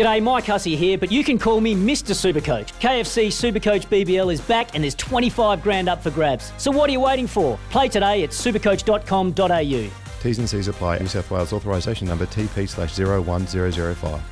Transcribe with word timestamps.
G'day, 0.00 0.22
Mike 0.22 0.46
Hussey 0.46 0.76
here, 0.76 0.96
but 0.96 1.12
you 1.12 1.22
can 1.22 1.38
call 1.38 1.60
me 1.60 1.74
Mr. 1.74 2.14
Supercoach. 2.14 2.72
KFC 2.80 3.26
Supercoach 3.26 3.86
BBL 3.88 4.32
is 4.32 4.40
back 4.40 4.74
and 4.74 4.82
there's 4.82 4.94
25 4.94 5.62
grand 5.62 5.90
up 5.90 6.02
for 6.02 6.10
grabs. 6.10 6.54
So 6.56 6.70
what 6.70 6.88
are 6.88 6.92
you 6.94 7.00
waiting 7.00 7.26
for? 7.26 7.58
Play 7.68 7.90
today 7.90 8.24
at 8.24 8.30
supercoach.com.au. 8.30 9.90
T's 10.22 10.38
and 10.38 10.48
C's 10.48 10.68
apply. 10.68 11.00
New 11.00 11.06
South 11.06 11.30
Wales 11.30 11.52
authorisation 11.52 12.08
number 12.08 12.24
TP 12.24 12.66
slash 12.66 12.98
01005. 12.98 14.22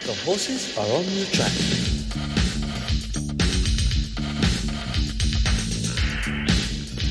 The 0.00 0.14
horses 0.24 0.76
are 0.76 0.82
on 0.82 1.04
the 1.04 1.26
track. 1.30 1.52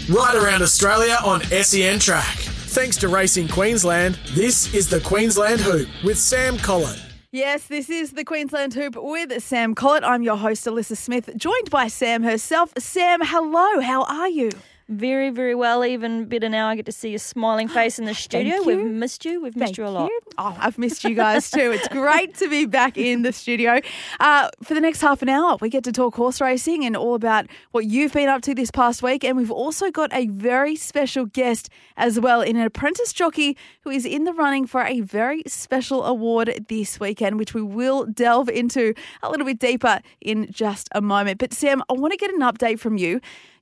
Right 0.10 0.36
around 0.36 0.62
Australia 0.62 1.16
on 1.24 1.42
SEN 1.44 2.00
Track. 2.00 2.36
Thanks 2.36 2.98
to 2.98 3.08
Racing 3.08 3.48
Queensland, 3.48 4.20
this 4.32 4.74
is 4.74 4.90
the 4.90 5.00
Queensland 5.00 5.62
Hoop 5.62 5.88
with 6.04 6.18
Sam 6.18 6.58
Collett. 6.58 7.07
Yes, 7.38 7.68
this 7.68 7.88
is 7.88 8.14
the 8.14 8.24
Queensland 8.24 8.74
Hoop 8.74 8.96
with 8.96 9.44
Sam 9.44 9.75
Collett. 9.75 10.04
I'm 10.04 10.24
your 10.24 10.38
host, 10.38 10.66
Alyssa 10.66 10.98
Smith, 10.98 11.30
joined 11.38 11.70
by 11.70 11.88
Sam 11.88 12.24
herself. 12.24 12.74
Sam, 12.80 13.20
hello. 13.24 13.80
How 13.80 14.06
are 14.06 14.28
you? 14.28 14.50
Very, 14.89 15.32
very 15.32 15.54
well. 15.54 15.83
Even 15.83 16.25
better 16.25 16.47
now. 16.47 16.69
I 16.69 16.75
get 16.75 16.86
to 16.86 16.91
see 16.93 17.09
your 17.09 17.19
smiling 17.19 17.68
face 17.79 18.00
in 18.00 18.05
the 18.05 18.14
studio. 18.14 18.61
We've 18.64 18.79
you. 18.79 18.86
missed 18.86 19.25
you. 19.25 19.41
We've 19.41 19.55
missed 19.55 19.75
Thank 19.75 19.77
you 19.77 19.86
a 19.86 19.89
lot. 19.89 20.10
Oh, 20.37 20.55
I've 20.60 20.77
missed 20.77 21.04
you 21.04 21.13
guys 21.13 21.51
too. 21.51 21.71
It's 21.71 21.87
great 21.89 22.36
to 22.36 22.50
be 22.50 22.65
back 22.65 22.97
in 22.97 23.21
the 23.21 23.33
studio. 23.33 23.82
Uh, 24.19 24.50
for 24.63 24.73
the 24.73 24.82
next 24.82 25.01
half 25.01 25.21
an 25.21 25.29
hour, 25.29 25.57
we 25.60 25.69
get 25.69 25.83
to 25.86 25.91
talk 25.91 26.15
horse 26.15 26.39
racing 26.39 26.86
and 26.86 26.96
all 26.96 27.15
about 27.15 27.47
what 27.71 27.86
you've 27.86 28.13
been 28.13 28.29
up 28.29 28.41
to 28.43 28.55
this 28.55 28.71
past 28.71 29.04
week. 29.04 29.25
And 29.25 29.36
we've 29.36 29.51
also 29.51 29.91
got 29.91 30.13
a 30.13 30.27
very 30.27 30.75
special 30.77 31.25
guest 31.25 31.69
as 31.97 32.19
well 32.19 32.41
in 32.41 32.55
an 32.55 32.63
apprentice 32.63 33.11
jockey 33.11 33.58
who 33.81 33.89
is 33.89 34.05
in 34.05 34.23
the 34.23 34.33
running 34.33 34.66
for 34.66 34.83
a 34.83 35.02
very 35.02 35.44
special 35.47 36.05
award 36.05 36.66
this 36.69 36.97
weekend, 36.99 37.39
which 37.39 37.53
we 37.53 37.61
will 37.61 38.05
delve 38.05 38.47
into 38.49 38.94
a 39.22 39.30
little 39.30 39.45
bit 39.45 39.59
deeper 39.59 39.99
in 40.22 40.49
just 40.49 40.88
a 40.94 41.02
moment. 41.02 41.39
But 41.39 41.52
Sam, 41.52 41.83
I 41.89 41.94
want 41.94 42.13
to 42.13 42.17
get 42.17 42.33
an 42.33 42.39
update 42.39 42.79
from 42.79 42.97
you. 42.97 43.19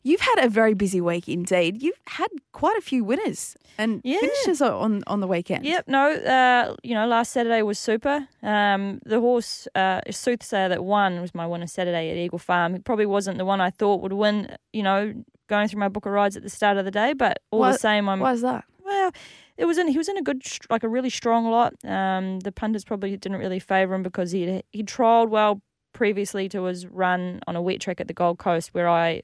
You've 0.07 0.21
had 0.21 0.45
a 0.45 0.49
very 0.49 0.75
busy 0.75 1.01
week 1.01 1.27
indeed. 1.27 1.81
You've 1.81 1.99
had 2.07 2.27
quite 2.51 2.77
a 2.77 2.81
few 2.81 3.03
winners 3.03 3.57
and 3.79 4.01
Yeah. 4.03 4.19
finishes 4.19 4.61
on 4.61 5.03
on 5.07 5.19
the 5.19 5.25
weekend. 5.27 5.65
Yep, 5.65 5.87
no, 5.87 6.11
uh, 6.13 6.75
you 6.83 6.93
know, 6.93 7.07
last 7.07 7.31
Saturday 7.31 7.63
was 7.63 7.79
super. 7.79 8.27
Um, 8.43 8.99
the 9.03 9.19
horse, 9.19 9.67
uh, 9.73 10.01
Soothsayer, 10.11 10.69
that 10.69 10.83
won 10.85 11.21
was 11.21 11.33
my 11.33 11.47
winner 11.47 11.65
Saturday 11.65 12.11
at 12.11 12.17
Eagle 12.17 12.37
Farm. 12.37 12.75
It 12.75 12.83
probably 12.85 13.07
wasn't 13.07 13.39
the 13.39 13.45
one 13.45 13.59
I 13.61 13.71
thought 13.71 14.01
would 14.03 14.13
win, 14.13 14.55
you 14.73 14.83
know, 14.83 15.11
going 15.47 15.67
through 15.67 15.79
my 15.79 15.89
book 15.89 16.05
of 16.05 16.11
rides 16.11 16.37
at 16.37 16.43
the 16.43 16.49
start 16.51 16.77
of 16.77 16.85
the 16.85 16.91
day, 16.91 17.13
but 17.13 17.39
all 17.49 17.61
Why- 17.61 17.71
the 17.71 17.77
same, 17.79 18.07
I'm 18.07 18.19
Why 18.19 18.33
is 18.33 18.41
that? 18.41 18.63
Well, 18.85 19.11
it 19.57 19.65
was 19.65 19.79
in 19.79 19.87
he 19.87 19.97
was 19.97 20.07
in 20.07 20.17
a 20.17 20.21
good 20.21 20.43
like 20.69 20.83
a 20.83 20.87
really 20.87 21.09
strong 21.09 21.49
lot. 21.49 21.73
Um, 21.83 22.41
the 22.41 22.51
punters 22.51 22.83
probably 22.85 23.17
didn't 23.17 23.39
really 23.39 23.57
favour 23.59 23.95
him 23.95 24.03
because 24.03 24.29
he 24.31 24.61
he 24.71 24.83
trialled 24.83 25.29
well 25.29 25.61
previously 25.93 26.47
to 26.49 26.65
his 26.65 26.85
run 26.85 27.39
on 27.47 27.55
a 27.55 27.61
wet 27.63 27.79
track 27.81 27.99
at 27.99 28.07
the 28.07 28.13
Gold 28.13 28.37
Coast 28.37 28.73
where 28.75 28.87
I 28.87 29.23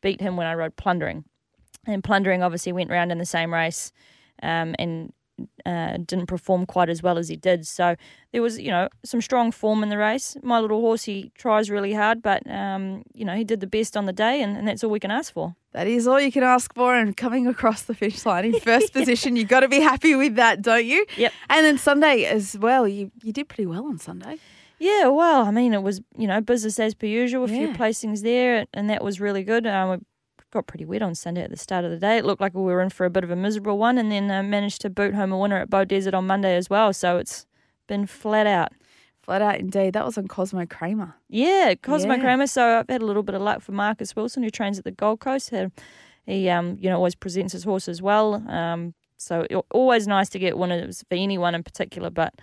beat 0.00 0.20
him 0.20 0.36
when 0.36 0.46
I 0.46 0.54
rode 0.54 0.76
Plundering, 0.76 1.24
and 1.86 2.02
Plundering 2.02 2.42
obviously 2.42 2.72
went 2.72 2.90
round 2.90 3.12
in 3.12 3.18
the 3.18 3.26
same 3.26 3.52
race, 3.52 3.92
um, 4.42 4.74
and. 4.78 5.12
Uh, 5.64 5.98
didn't 5.98 6.26
perform 6.26 6.66
quite 6.66 6.88
as 6.88 7.00
well 7.00 7.16
as 7.16 7.28
he 7.28 7.36
did, 7.36 7.64
so 7.64 7.94
there 8.32 8.42
was, 8.42 8.58
you 8.58 8.72
know, 8.72 8.88
some 9.04 9.20
strong 9.20 9.52
form 9.52 9.84
in 9.84 9.88
the 9.88 9.96
race. 9.96 10.36
My 10.42 10.58
little 10.58 10.80
horse, 10.80 11.04
he 11.04 11.30
tries 11.38 11.70
really 11.70 11.92
hard, 11.92 12.22
but 12.22 12.42
um, 12.50 13.04
you 13.14 13.24
know, 13.24 13.36
he 13.36 13.44
did 13.44 13.60
the 13.60 13.68
best 13.68 13.96
on 13.96 14.06
the 14.06 14.12
day, 14.12 14.42
and, 14.42 14.56
and 14.56 14.66
that's 14.66 14.82
all 14.82 14.90
we 14.90 14.98
can 14.98 15.12
ask 15.12 15.32
for. 15.32 15.54
That 15.74 15.86
is 15.86 16.08
all 16.08 16.20
you 16.20 16.32
can 16.32 16.42
ask 16.42 16.74
for. 16.74 16.96
And 16.96 17.16
coming 17.16 17.46
across 17.46 17.82
the 17.82 17.94
finish 17.94 18.26
line 18.26 18.46
in 18.46 18.58
first 18.58 18.92
position, 18.98 19.36
you've 19.36 19.48
got 19.48 19.60
to 19.60 19.68
be 19.68 19.80
happy 19.80 20.16
with 20.16 20.34
that, 20.34 20.60
don't 20.60 20.84
you? 20.84 21.06
Yep. 21.16 21.32
And 21.48 21.64
then 21.64 21.78
Sunday 21.78 22.24
as 22.24 22.58
well. 22.58 22.88
You 22.88 23.12
you 23.22 23.32
did 23.32 23.48
pretty 23.48 23.66
well 23.66 23.86
on 23.86 23.98
Sunday. 23.98 24.38
Yeah, 24.78 25.08
well, 25.08 25.42
I 25.44 25.50
mean, 25.50 25.74
it 25.74 25.82
was 25.82 26.00
you 26.16 26.26
know 26.28 26.40
business 26.40 26.78
as 26.78 26.94
per 26.94 27.06
usual. 27.06 27.44
A 27.44 27.48
few 27.48 27.68
Yeah. 27.68 27.74
placings 27.74 28.22
there, 28.22 28.66
and 28.74 28.88
that 28.90 29.02
was 29.02 29.20
really 29.20 29.42
good. 29.42 29.66
Um, 29.66 29.90
we 29.90 29.96
got 30.52 30.66
pretty 30.66 30.84
wet 30.84 31.02
on 31.02 31.14
Sunday 31.14 31.42
at 31.42 31.50
the 31.50 31.56
start 31.56 31.84
of 31.84 31.90
the 31.90 31.98
day. 31.98 32.16
It 32.18 32.24
looked 32.24 32.40
like 32.40 32.54
we 32.54 32.62
were 32.62 32.80
in 32.80 32.90
for 32.90 33.04
a 33.04 33.10
bit 33.10 33.24
of 33.24 33.30
a 33.30 33.36
miserable 33.36 33.76
one, 33.78 33.98
and 33.98 34.10
then 34.12 34.30
uh, 34.30 34.42
managed 34.42 34.80
to 34.82 34.90
boot 34.90 35.14
home 35.14 35.32
a 35.32 35.38
winner 35.38 35.56
at 35.58 35.68
Beaudesert 35.70 36.14
on 36.14 36.26
Monday 36.26 36.56
as 36.56 36.70
well. 36.70 36.92
So 36.92 37.18
it's 37.18 37.46
been 37.86 38.06
flat 38.06 38.46
out. 38.46 38.72
Flat 39.22 39.42
out, 39.42 39.58
indeed. 39.58 39.92
That 39.92 40.06
was 40.06 40.16
on 40.16 40.26
Cosmo 40.26 40.64
Kramer. 40.64 41.14
Yeah, 41.28 41.74
Cosmo 41.82 42.14
Yeah. 42.14 42.20
Kramer. 42.20 42.46
So 42.46 42.78
I've 42.78 42.88
had 42.88 43.02
a 43.02 43.04
little 43.04 43.22
bit 43.22 43.34
of 43.34 43.42
luck 43.42 43.60
for 43.60 43.72
Marcus 43.72 44.16
Wilson, 44.16 44.42
who 44.42 44.48
trains 44.50 44.78
at 44.78 44.84
the 44.84 44.90
Gold 44.90 45.20
Coast. 45.20 45.50
Had- 45.50 45.72
He, 46.24 46.48
um, 46.50 46.76
you 46.78 46.88
know, 46.90 46.96
always 46.96 47.14
presents 47.14 47.52
his 47.54 47.64
horse 47.64 47.88
as 47.88 48.00
well. 48.02 48.34
Um, 48.50 48.92
so 49.16 49.46
it, 49.50 49.56
always 49.70 50.06
nice 50.06 50.28
to 50.30 50.38
get 50.38 50.56
winners 50.58 51.02
for 51.08 51.14
anyone 51.14 51.54
in 51.54 51.62
particular. 51.62 52.10
But 52.10 52.34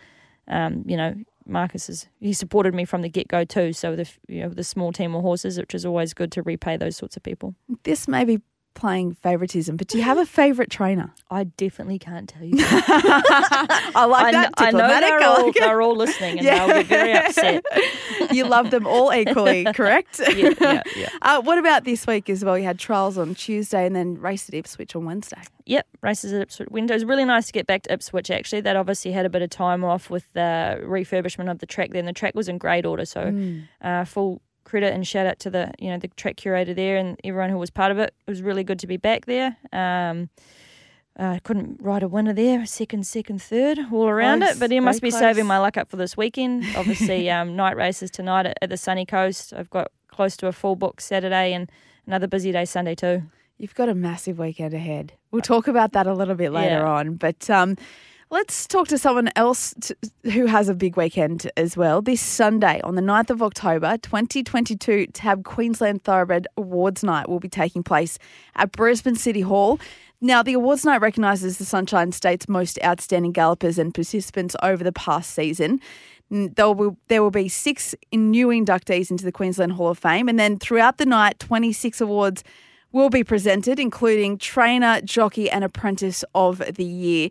um, 0.48 0.84
you 0.88 0.98
know, 0.98 1.16
Marcus 1.48 1.90
is 1.90 2.08
he 2.20 2.34
supported 2.34 2.74
me 2.74 2.86
from 2.86 3.02
the 3.02 3.10
get 3.10 3.28
go 3.28 3.44
too. 3.44 3.74
So 3.74 3.96
the 3.96 4.10
you 4.28 4.42
know 4.42 4.50
the 4.50 4.64
small 4.64 4.92
team 4.92 5.16
of 5.16 5.22
horses, 5.22 5.58
which 5.58 5.76
is 5.76 5.86
always 5.86 6.14
good 6.14 6.32
to 6.34 6.42
repay 6.42 6.78
those 6.78 6.98
sorts 6.98 7.16
of 7.18 7.24
people. 7.24 7.56
This 7.84 8.08
may 8.08 8.26
be 8.26 8.42
playing 8.76 9.16
favouritism, 9.16 9.78
but 9.78 9.88
do 9.88 9.98
you 9.98 10.04
have 10.04 10.18
a 10.18 10.26
favourite 10.26 10.70
trainer? 10.70 11.12
I 11.32 11.46
definitely 11.46 11.98
can't 11.98 12.30
tell 12.30 12.44
you. 12.44 12.54
I 12.60 14.06
like 14.10 14.26
I, 14.26 14.32
that. 14.34 14.56
kn- 14.58 14.76
I 14.76 14.78
know 14.78 15.00
they're 15.00 15.24
all, 15.24 15.52
they're 15.60 15.82
all 15.82 15.96
listening 15.96 16.40
and 16.40 16.48
they'll 16.48 16.78
be 16.78 16.84
very 16.84 17.14
upset. 17.14 17.64
you 18.32 18.46
love 18.46 18.72
them 18.72 18.86
all 18.86 19.14
equally, 19.14 19.66
correct? 19.74 20.20
Yeah, 20.20 20.54
yeah, 20.60 20.82
yeah. 20.96 21.10
Uh, 21.22 21.42
what 21.42 21.58
about 21.58 21.84
this 21.86 22.06
week 22.06 22.30
as 22.30 22.44
well? 22.46 22.58
You 22.58 22.66
had 22.66 22.78
trials 22.80 23.18
on 23.18 23.34
Tuesday 23.36 23.86
and 23.86 23.96
then 23.96 24.20
race 24.20 24.48
at 24.50 24.56
Ipswich 24.56 24.96
on 24.96 25.06
Wednesday. 25.06 25.42
Yep, 25.66 25.88
races 26.02 26.34
at 26.34 26.42
Ipswich 26.42 26.70
window. 26.70 26.94
It 26.94 26.98
was 26.98 27.06
really 27.06 27.26
nice 27.26 27.48
to 27.48 27.54
get 27.54 27.66
back 27.66 27.84
to 27.84 27.94
Ipswich 27.94 28.30
actually. 28.30 28.62
That 28.62 28.76
obviously 28.76 29.12
had 29.14 29.26
a 29.26 29.30
bit 29.30 29.42
of 29.42 29.50
time 29.50 29.84
off 29.84 30.10
with 30.10 30.32
the 30.34 30.80
refurbishment 30.84 31.50
of 31.50 31.60
the 31.60 31.66
track 31.66 31.92
then. 31.92 32.06
The 32.06 32.14
track 32.14 32.36
was 32.36 32.48
in 32.50 32.58
great 32.58 32.86
order, 32.86 33.06
so 33.06 33.22
Mm. 33.26 33.64
uh, 33.82 34.06
full 34.06 34.42
credit 34.66 34.94
and 34.94 35.08
shout 35.08 35.26
out 35.26 35.40
to 35.40 35.50
the 35.50 35.72
you 35.80 35.90
know 35.90 35.98
the 35.98 36.10
track 36.10 36.36
curator 36.36 36.74
there 36.74 36.98
and 36.98 37.20
everyone 37.24 37.50
who 37.50 37.58
was 37.58 37.70
part 37.70 37.92
of 37.92 38.00
it. 38.00 38.14
It 38.28 38.30
was 38.30 38.42
really 38.42 38.64
good 38.64 38.80
to 38.80 38.88
be 38.88 38.98
back 38.98 39.26
there. 39.26 39.56
Um, 39.72 40.30
I 41.18 41.40
couldn't 41.40 41.78
ride 41.82 42.04
a 42.04 42.10
winner 42.10 42.34
there, 42.34 42.66
second, 42.66 43.08
second, 43.08 43.42
third, 43.42 43.80
all 43.94 44.10
around 44.10 44.40
Close, 44.42 44.58
it. 44.58 44.60
But 44.60 44.72
you 44.72 44.82
must 44.82 45.02
be 45.02 45.12
saving 45.12 45.46
my 45.46 45.60
luck 45.60 45.78
up 45.78 45.90
for 45.90 45.96
this 45.96 46.18
weekend. 46.18 46.66
Obviously, 46.76 47.30
um, 47.38 47.56
night 47.56 47.78
races 47.78 48.12
tonight 48.12 48.46
at, 48.46 48.58
at 48.62 48.70
the 48.70 48.76
sunny 48.76 49.06
coast. 49.06 49.54
I've 49.56 49.70
got 49.70 49.92
close 50.10 50.36
to 50.38 50.48
a 50.48 50.52
full 50.52 50.76
book 50.76 51.00
Saturday 51.00 51.54
and 51.54 51.72
another 52.06 52.28
busy 52.28 52.52
day 52.52 52.66
Sunday 52.66 52.96
too. 52.96 53.24
You've 53.58 53.76
got 53.76 53.88
a 53.88 53.96
massive 53.96 54.38
weekend 54.40 54.74
ahead. 54.74 55.14
We'll 55.32 55.42
talk 55.42 55.70
about 55.70 55.94
that 55.94 56.06
a 56.06 56.14
little 56.14 56.36
bit 56.36 56.52
later 56.52 56.80
Yeah. 56.80 56.90
on. 56.92 57.16
But 57.16 57.50
um, 57.50 57.78
let's 58.32 58.68
talk 58.68 58.88
to 58.88 58.98
someone 58.98 59.30
else 59.36 59.74
t 59.80 59.94
who 60.32 60.48
has 60.48 60.68
a 60.68 60.74
big 60.74 60.98
weekend 60.98 61.50
as 61.56 61.78
well. 61.78 62.02
This 62.02 62.22
Sunday, 62.22 62.82
on 62.82 62.96
the 62.96 63.02
9th 63.02 63.30
of 63.30 63.42
October, 63.44 63.98
2022 63.98 65.08
TAB 65.08 65.44
Queensland 65.44 66.04
Thoroughbred 66.04 66.48
Awards 66.58 67.04
Night 67.04 67.30
will 67.30 67.40
be 67.40 67.50
taking 67.50 67.84
place 67.84 68.18
at 68.56 68.72
Brisbane 68.72 69.16
City 69.16 69.42
Hall. 69.42 69.80
Now, 70.22 70.42
the 70.42 70.54
awards 70.54 70.86
night 70.86 71.02
recognises 71.02 71.58
the 71.58 71.66
Sunshine 71.66 72.12
State's 72.12 72.50
most 72.50 72.80
outstanding 72.84 73.32
gallopers 73.32 73.78
and 73.78 73.94
participants 73.94 74.56
over 74.64 74.84
the 74.84 74.94
past 74.94 75.32
season. 75.32 75.80
There 76.32 76.72
will, 76.72 76.98
there 77.10 77.22
will 77.22 77.32
be 77.32 77.48
six 77.50 77.94
new 78.12 78.48
inductees 78.48 79.12
into 79.12 79.26
the 79.26 79.32
Queensland 79.32 79.74
Hall 79.74 79.90
of 79.90 80.00
Fame, 80.00 80.28
and 80.28 80.40
then 80.40 80.58
throughout 80.58 80.98
the 80.98 81.06
night, 81.06 81.38
26 81.40 82.02
awards 82.02 82.44
will 82.92 83.10
be 83.10 83.24
presented, 83.24 83.80
including 83.80 84.38
Trainer, 84.38 85.02
Jockey, 85.02 85.50
and 85.50 85.64
Apprentice 85.64 86.24
of 86.34 86.60
the 86.76 86.86
Year. 86.86 87.30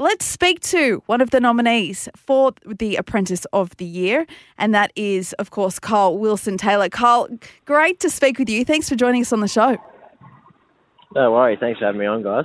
Let's 0.00 0.24
speak 0.24 0.60
to 0.60 1.02
one 1.06 1.20
of 1.20 1.30
the 1.30 1.40
nominees 1.40 2.08
for 2.14 2.52
the 2.64 2.94
Apprentice 2.94 3.44
of 3.52 3.76
the 3.78 3.84
Year, 3.84 4.28
and 4.56 4.72
that 4.72 4.92
is, 4.94 5.32
of 5.34 5.50
course, 5.50 5.80
Kyle 5.80 6.16
Wilson 6.16 6.56
Taylor. 6.56 6.88
Kyle, 6.88 7.28
great 7.64 7.98
to 7.98 8.08
speak 8.08 8.38
with 8.38 8.48
you. 8.48 8.64
Thanks 8.64 8.88
for 8.88 8.94
joining 8.94 9.22
us 9.22 9.32
on 9.32 9.40
the 9.40 9.48
show. 9.48 9.76
No 11.16 11.32
worries. 11.32 11.58
Thanks 11.58 11.80
for 11.80 11.86
having 11.86 11.98
me 12.00 12.06
on, 12.06 12.22
guys. 12.22 12.44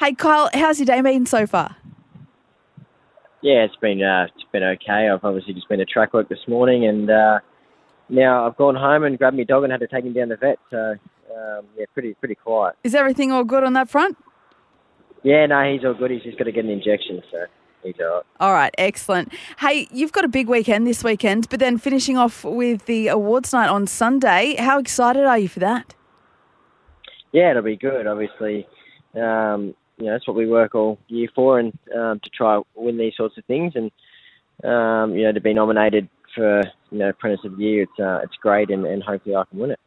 Hey, 0.00 0.14
Kyle, 0.14 0.48
how's 0.54 0.78
your 0.78 0.86
day 0.86 1.02
been 1.02 1.26
so 1.26 1.46
far? 1.46 1.76
Yeah, 3.42 3.64
it's 3.64 3.76
been 3.76 4.02
uh, 4.02 4.28
it's 4.34 4.44
been 4.50 4.62
okay. 4.62 5.10
I've 5.10 5.22
obviously 5.22 5.52
just 5.52 5.68
been 5.68 5.80
to 5.80 5.84
track 5.84 6.14
work 6.14 6.30
this 6.30 6.48
morning, 6.48 6.86
and 6.86 7.10
uh, 7.10 7.40
now 8.08 8.46
I've 8.46 8.56
gone 8.56 8.74
home 8.74 9.04
and 9.04 9.18
grabbed 9.18 9.36
my 9.36 9.44
dog 9.44 9.64
and 9.64 9.70
had 9.70 9.82
to 9.82 9.86
take 9.86 10.06
him 10.06 10.14
down 10.14 10.30
the 10.30 10.36
vet. 10.36 10.58
So 10.70 10.94
um, 11.36 11.66
yeah, 11.76 11.84
pretty 11.92 12.14
pretty 12.14 12.36
quiet. 12.36 12.76
Is 12.84 12.94
everything 12.94 13.32
all 13.32 13.44
good 13.44 13.64
on 13.64 13.74
that 13.74 13.90
front? 13.90 14.16
Yeah, 15.26 15.44
no, 15.46 15.72
he's 15.72 15.84
all 15.84 15.92
good. 15.92 16.12
He's 16.12 16.22
just 16.22 16.38
got 16.38 16.44
to 16.44 16.52
get 16.52 16.64
an 16.64 16.70
injection, 16.70 17.20
so 17.32 17.46
he's 17.82 17.96
all 17.98 18.14
right. 18.14 18.22
All 18.38 18.52
right, 18.52 18.72
excellent. 18.78 19.32
Hey, 19.58 19.88
you've 19.90 20.12
got 20.12 20.24
a 20.24 20.28
big 20.28 20.46
weekend 20.46 20.86
this 20.86 21.02
weekend, 21.02 21.48
but 21.48 21.58
then 21.58 21.78
finishing 21.78 22.16
off 22.16 22.44
with 22.44 22.86
the 22.86 23.08
awards 23.08 23.52
night 23.52 23.68
on 23.68 23.88
Sunday. 23.88 24.54
How 24.56 24.78
excited 24.78 25.24
are 25.24 25.36
you 25.36 25.48
for 25.48 25.58
that? 25.58 25.96
Yeah, 27.32 27.50
it'll 27.50 27.64
be 27.64 27.74
good. 27.74 28.06
Obviously, 28.06 28.68
um, 29.16 29.74
you 29.98 30.06
know 30.06 30.12
that's 30.12 30.28
what 30.28 30.36
we 30.36 30.46
work 30.46 30.76
all 30.76 30.96
year 31.08 31.28
for, 31.34 31.58
and 31.58 31.76
um, 31.92 32.20
to 32.20 32.30
try 32.30 32.62
win 32.76 32.96
these 32.96 33.16
sorts 33.16 33.36
of 33.36 33.44
things, 33.46 33.72
and 33.74 33.90
um, 34.62 35.16
you 35.16 35.24
know 35.24 35.32
to 35.32 35.40
be 35.40 35.54
nominated 35.54 36.08
for 36.36 36.62
you 36.92 36.98
know 36.98 37.08
Apprentice 37.08 37.44
of 37.44 37.56
the 37.56 37.64
Year, 37.64 37.82
it's 37.82 37.98
uh, 37.98 38.20
it's 38.22 38.36
great, 38.36 38.70
and, 38.70 38.86
and 38.86 39.02
hopefully 39.02 39.34
I 39.34 39.42
can 39.50 39.58
win 39.58 39.72
it. 39.72 39.80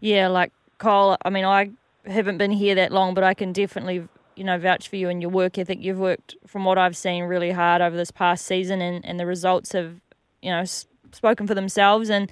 Yeah, 0.00 0.28
like 0.28 0.52
Cole. 0.76 1.16
I 1.24 1.30
mean, 1.30 1.46
I 1.46 1.70
haven't 2.06 2.38
been 2.38 2.52
here 2.52 2.74
that 2.74 2.92
long, 2.92 3.14
but 3.14 3.24
I 3.24 3.34
can 3.34 3.52
definitely, 3.52 4.06
you 4.36 4.44
know, 4.44 4.58
vouch 4.58 4.88
for 4.88 4.96
you 4.96 5.08
and 5.08 5.20
your 5.20 5.30
work 5.30 5.58
ethic. 5.58 5.78
You've 5.80 5.98
worked, 5.98 6.36
from 6.46 6.64
what 6.64 6.78
I've 6.78 6.96
seen, 6.96 7.24
really 7.24 7.50
hard 7.50 7.82
over 7.82 7.96
this 7.96 8.10
past 8.10 8.46
season, 8.46 8.80
and, 8.80 9.04
and 9.04 9.18
the 9.18 9.26
results 9.26 9.72
have, 9.72 10.00
you 10.42 10.50
know, 10.50 10.64
spoken 11.12 11.46
for 11.46 11.54
themselves. 11.54 12.10
And 12.10 12.30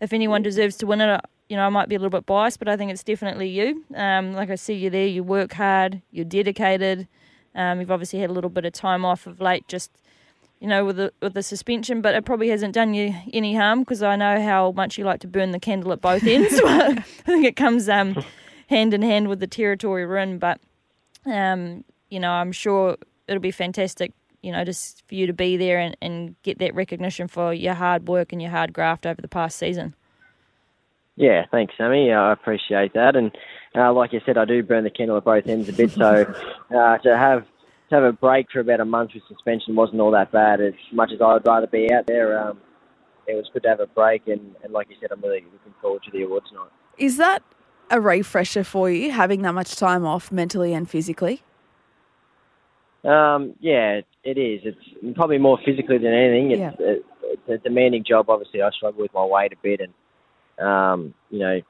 if 0.00 0.12
anyone 0.12 0.42
deserves 0.42 0.76
to 0.78 0.86
win 0.86 1.00
it, 1.00 1.20
you 1.48 1.56
know, 1.56 1.64
I 1.64 1.68
might 1.70 1.88
be 1.88 1.94
a 1.94 1.98
little 1.98 2.10
bit 2.10 2.26
biased, 2.26 2.58
but 2.58 2.68
I 2.68 2.76
think 2.76 2.90
it's 2.90 3.02
definitely 3.02 3.48
you. 3.48 3.84
Um, 3.94 4.34
like 4.34 4.50
I 4.50 4.56
see 4.56 4.74
you 4.74 4.90
there, 4.90 5.06
you 5.06 5.22
work 5.22 5.54
hard, 5.54 6.02
you're 6.10 6.24
dedicated. 6.24 7.08
Um, 7.54 7.80
you've 7.80 7.90
obviously 7.90 8.18
had 8.20 8.30
a 8.30 8.32
little 8.32 8.50
bit 8.50 8.64
of 8.64 8.72
time 8.72 9.04
off 9.04 9.26
of 9.26 9.40
late, 9.40 9.66
just 9.66 9.90
you 10.60 10.66
know, 10.66 10.84
with 10.84 10.96
the 10.96 11.12
with 11.22 11.34
the 11.34 11.42
suspension, 11.42 12.00
but 12.00 12.14
it 12.14 12.24
probably 12.24 12.48
hasn't 12.48 12.74
done 12.74 12.92
you 12.92 13.14
any 13.32 13.54
harm 13.54 13.80
because 13.80 14.02
I 14.02 14.16
know 14.16 14.42
how 14.42 14.72
much 14.72 14.98
you 14.98 15.04
like 15.04 15.20
to 15.20 15.28
burn 15.28 15.52
the 15.52 15.60
candle 15.60 15.92
at 15.92 16.00
both 16.00 16.24
ends. 16.24 16.60
I 16.64 16.94
think 17.24 17.46
it 17.46 17.56
comes 17.56 17.88
um, 17.88 18.22
hand 18.68 18.94
in 18.94 19.02
hand 19.02 19.28
with 19.28 19.40
the 19.40 19.46
territory 19.46 20.06
we're 20.06 20.18
in, 20.18 20.38
but 20.38 20.60
um, 21.26 21.84
you 22.08 22.20
know, 22.20 22.30
I'm 22.30 22.52
sure 22.52 22.96
it'll 23.26 23.40
be 23.40 23.50
fantastic. 23.50 24.12
You 24.42 24.52
know, 24.52 24.64
just 24.64 25.02
for 25.08 25.16
you 25.16 25.26
to 25.26 25.32
be 25.32 25.56
there 25.56 25.78
and, 25.78 25.96
and 26.00 26.36
get 26.42 26.58
that 26.60 26.74
recognition 26.74 27.26
for 27.26 27.52
your 27.52 27.74
hard 27.74 28.06
work 28.06 28.32
and 28.32 28.40
your 28.40 28.52
hard 28.52 28.72
graft 28.72 29.04
over 29.04 29.20
the 29.20 29.28
past 29.28 29.58
season. 29.58 29.94
Yeah, 31.16 31.44
thanks, 31.50 31.74
Sammy. 31.76 32.12
I 32.12 32.32
appreciate 32.32 32.94
that, 32.94 33.16
and 33.16 33.36
uh, 33.74 33.92
like 33.92 34.12
you 34.12 34.20
said, 34.24 34.38
I 34.38 34.44
do 34.44 34.62
burn 34.62 34.84
the 34.84 34.90
candle 34.90 35.16
at 35.16 35.24
both 35.24 35.48
ends 35.48 35.68
a 35.68 35.72
bit. 35.72 35.90
So 35.90 36.32
uh, 36.76 36.98
to 36.98 37.16
have 37.16 37.44
to 37.88 37.94
have 37.94 38.04
a 38.04 38.12
break 38.12 38.46
for 38.52 38.60
about 38.60 38.80
a 38.80 38.84
month 38.84 39.10
with 39.14 39.24
suspension 39.28 39.74
wasn't 39.74 40.00
all 40.00 40.12
that 40.12 40.30
bad. 40.30 40.60
As 40.60 40.74
much 40.92 41.10
as 41.12 41.20
I 41.20 41.32
would 41.32 41.46
rather 41.46 41.66
be 41.66 41.92
out 41.92 42.06
there, 42.06 42.38
um, 42.38 42.58
it 43.26 43.34
was 43.34 43.48
good 43.52 43.62
to 43.64 43.68
have 43.70 43.80
a 43.80 43.86
break. 43.86 44.28
And, 44.28 44.54
and 44.62 44.72
like 44.72 44.88
you 44.90 44.96
said, 45.00 45.10
I'm 45.10 45.20
really 45.22 45.44
looking 45.52 45.74
forward 45.80 46.02
to 46.04 46.10
the 46.10 46.22
awards 46.22 46.46
night. 46.52 46.70
Is 46.98 47.16
that 47.16 47.42
a 47.90 48.00
refresher 48.00 48.64
for 48.64 48.90
you, 48.90 49.10
having 49.10 49.42
that 49.42 49.52
much 49.54 49.76
time 49.76 50.04
off 50.04 50.30
mentally 50.30 50.74
and 50.74 50.88
physically? 50.88 51.42
Um, 53.04 53.54
yeah, 53.60 54.00
it 54.24 54.38
is. 54.38 54.60
It's 54.64 55.16
probably 55.16 55.38
more 55.38 55.58
physically 55.64 55.98
than 55.98 56.12
anything. 56.12 56.50
It's, 56.50 56.60
Yeah. 56.60 56.72
it, 56.78 57.04
it's 57.22 57.48
a 57.48 57.68
demanding 57.68 58.04
job. 58.04 58.28
Obviously, 58.28 58.62
I 58.62 58.70
struggle 58.70 59.02
with 59.02 59.14
my 59.14 59.24
weight 59.24 59.52
a 59.52 59.56
bit, 59.62 59.80
and 59.80 60.66
um, 60.66 61.14
you 61.30 61.38
know, 61.38 61.60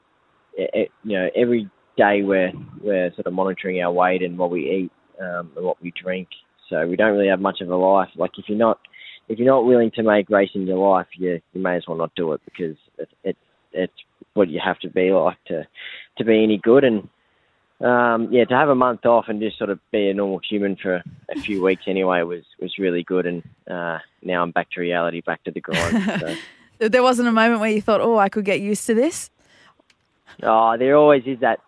it, 0.54 0.90
you 1.04 1.18
know, 1.18 1.28
every 1.36 1.70
day 1.96 2.22
we're 2.22 2.52
we're 2.82 3.12
sort 3.14 3.26
of 3.26 3.32
monitoring 3.32 3.82
our 3.82 3.92
weight 3.92 4.22
and 4.22 4.38
what 4.38 4.50
we 4.50 4.70
eat 4.70 4.92
um, 5.20 5.50
and 5.56 5.64
what 5.64 5.80
we 5.82 5.92
drink. 6.02 6.28
So 6.70 6.86
we 6.86 6.96
don't 6.96 7.12
really 7.12 7.28
have 7.28 7.40
much 7.40 7.60
of 7.60 7.68
a 7.68 7.76
life. 7.76 8.08
Like 8.16 8.32
if 8.38 8.46
you're 8.48 8.58
not 8.58 8.78
if 9.28 9.38
you're 9.38 9.46
not 9.46 9.66
willing 9.66 9.90
to 9.92 10.02
make 10.02 10.30
racing 10.30 10.66
your 10.66 10.78
life, 10.78 11.06
you 11.16 11.40
you 11.52 11.60
may 11.60 11.76
as 11.76 11.84
well 11.86 11.98
not 11.98 12.14
do 12.14 12.32
it 12.32 12.40
because 12.44 12.76
it, 12.98 13.08
it 13.24 13.36
it's 13.72 13.92
what 14.34 14.48
you 14.48 14.60
have 14.64 14.78
to 14.80 14.88
be 14.88 15.10
like 15.10 15.42
to 15.48 15.66
to 16.18 16.24
be 16.24 16.42
any 16.42 16.58
good. 16.58 16.84
And 16.84 17.08
um, 17.80 18.32
yeah, 18.32 18.44
to 18.44 18.54
have 18.54 18.68
a 18.68 18.74
month 18.74 19.06
off 19.06 19.26
and 19.28 19.40
just 19.40 19.58
sort 19.58 19.70
of 19.70 19.78
be 19.90 20.08
a 20.08 20.14
normal 20.14 20.40
human 20.48 20.76
for 20.76 21.02
a 21.30 21.40
few 21.40 21.62
weeks 21.64 21.82
anyway 21.86 22.22
was 22.22 22.44
was 22.60 22.78
really 22.78 23.02
good. 23.02 23.26
And 23.26 23.42
uh, 23.70 23.98
now 24.22 24.42
I'm 24.42 24.50
back 24.50 24.70
to 24.72 24.80
reality, 24.80 25.20
back 25.20 25.42
to 25.44 25.50
the 25.50 25.60
grind. 25.60 26.20
So. 26.20 26.34
There 26.80 27.02
wasn't 27.02 27.26
a 27.26 27.32
moment 27.32 27.58
where 27.60 27.70
you 27.70 27.82
thought, 27.82 28.00
"Oh, 28.00 28.18
I 28.18 28.28
could 28.28 28.44
get 28.44 28.60
used 28.60 28.86
to 28.86 28.94
this." 28.94 29.32
Oh, 30.42 30.76
there 30.76 30.96
always 30.96 31.24
is 31.26 31.40
that, 31.40 31.60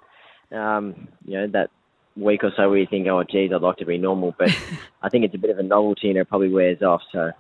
um, 0.53 1.09
you 1.25 1.35
know, 1.35 1.47
that 1.49 1.71
week 2.17 2.45
or 2.45 2.53
so 2.57 2.69
where 2.69 2.79
you 2.79 2.87
think, 2.87 3.09
oh, 3.09 3.25
geez, 3.25 3.53
I'd 3.53 3.63
like 3.63 3.79
to 3.79 3.85
be 3.85 3.99
normal, 3.99 4.35
but 4.39 4.51
I 5.03 5.09
think 5.09 5.25
it's 5.25 5.35
a 5.35 5.39
bit 5.39 5.51
of 5.51 5.59
a 5.59 5.63
novelty 5.63 6.11
and 6.11 6.19
it 6.19 6.29
probably 6.29 6.51
wears 6.51 6.83
off. 6.83 7.03
So, 7.13 7.21
um, 7.21 7.33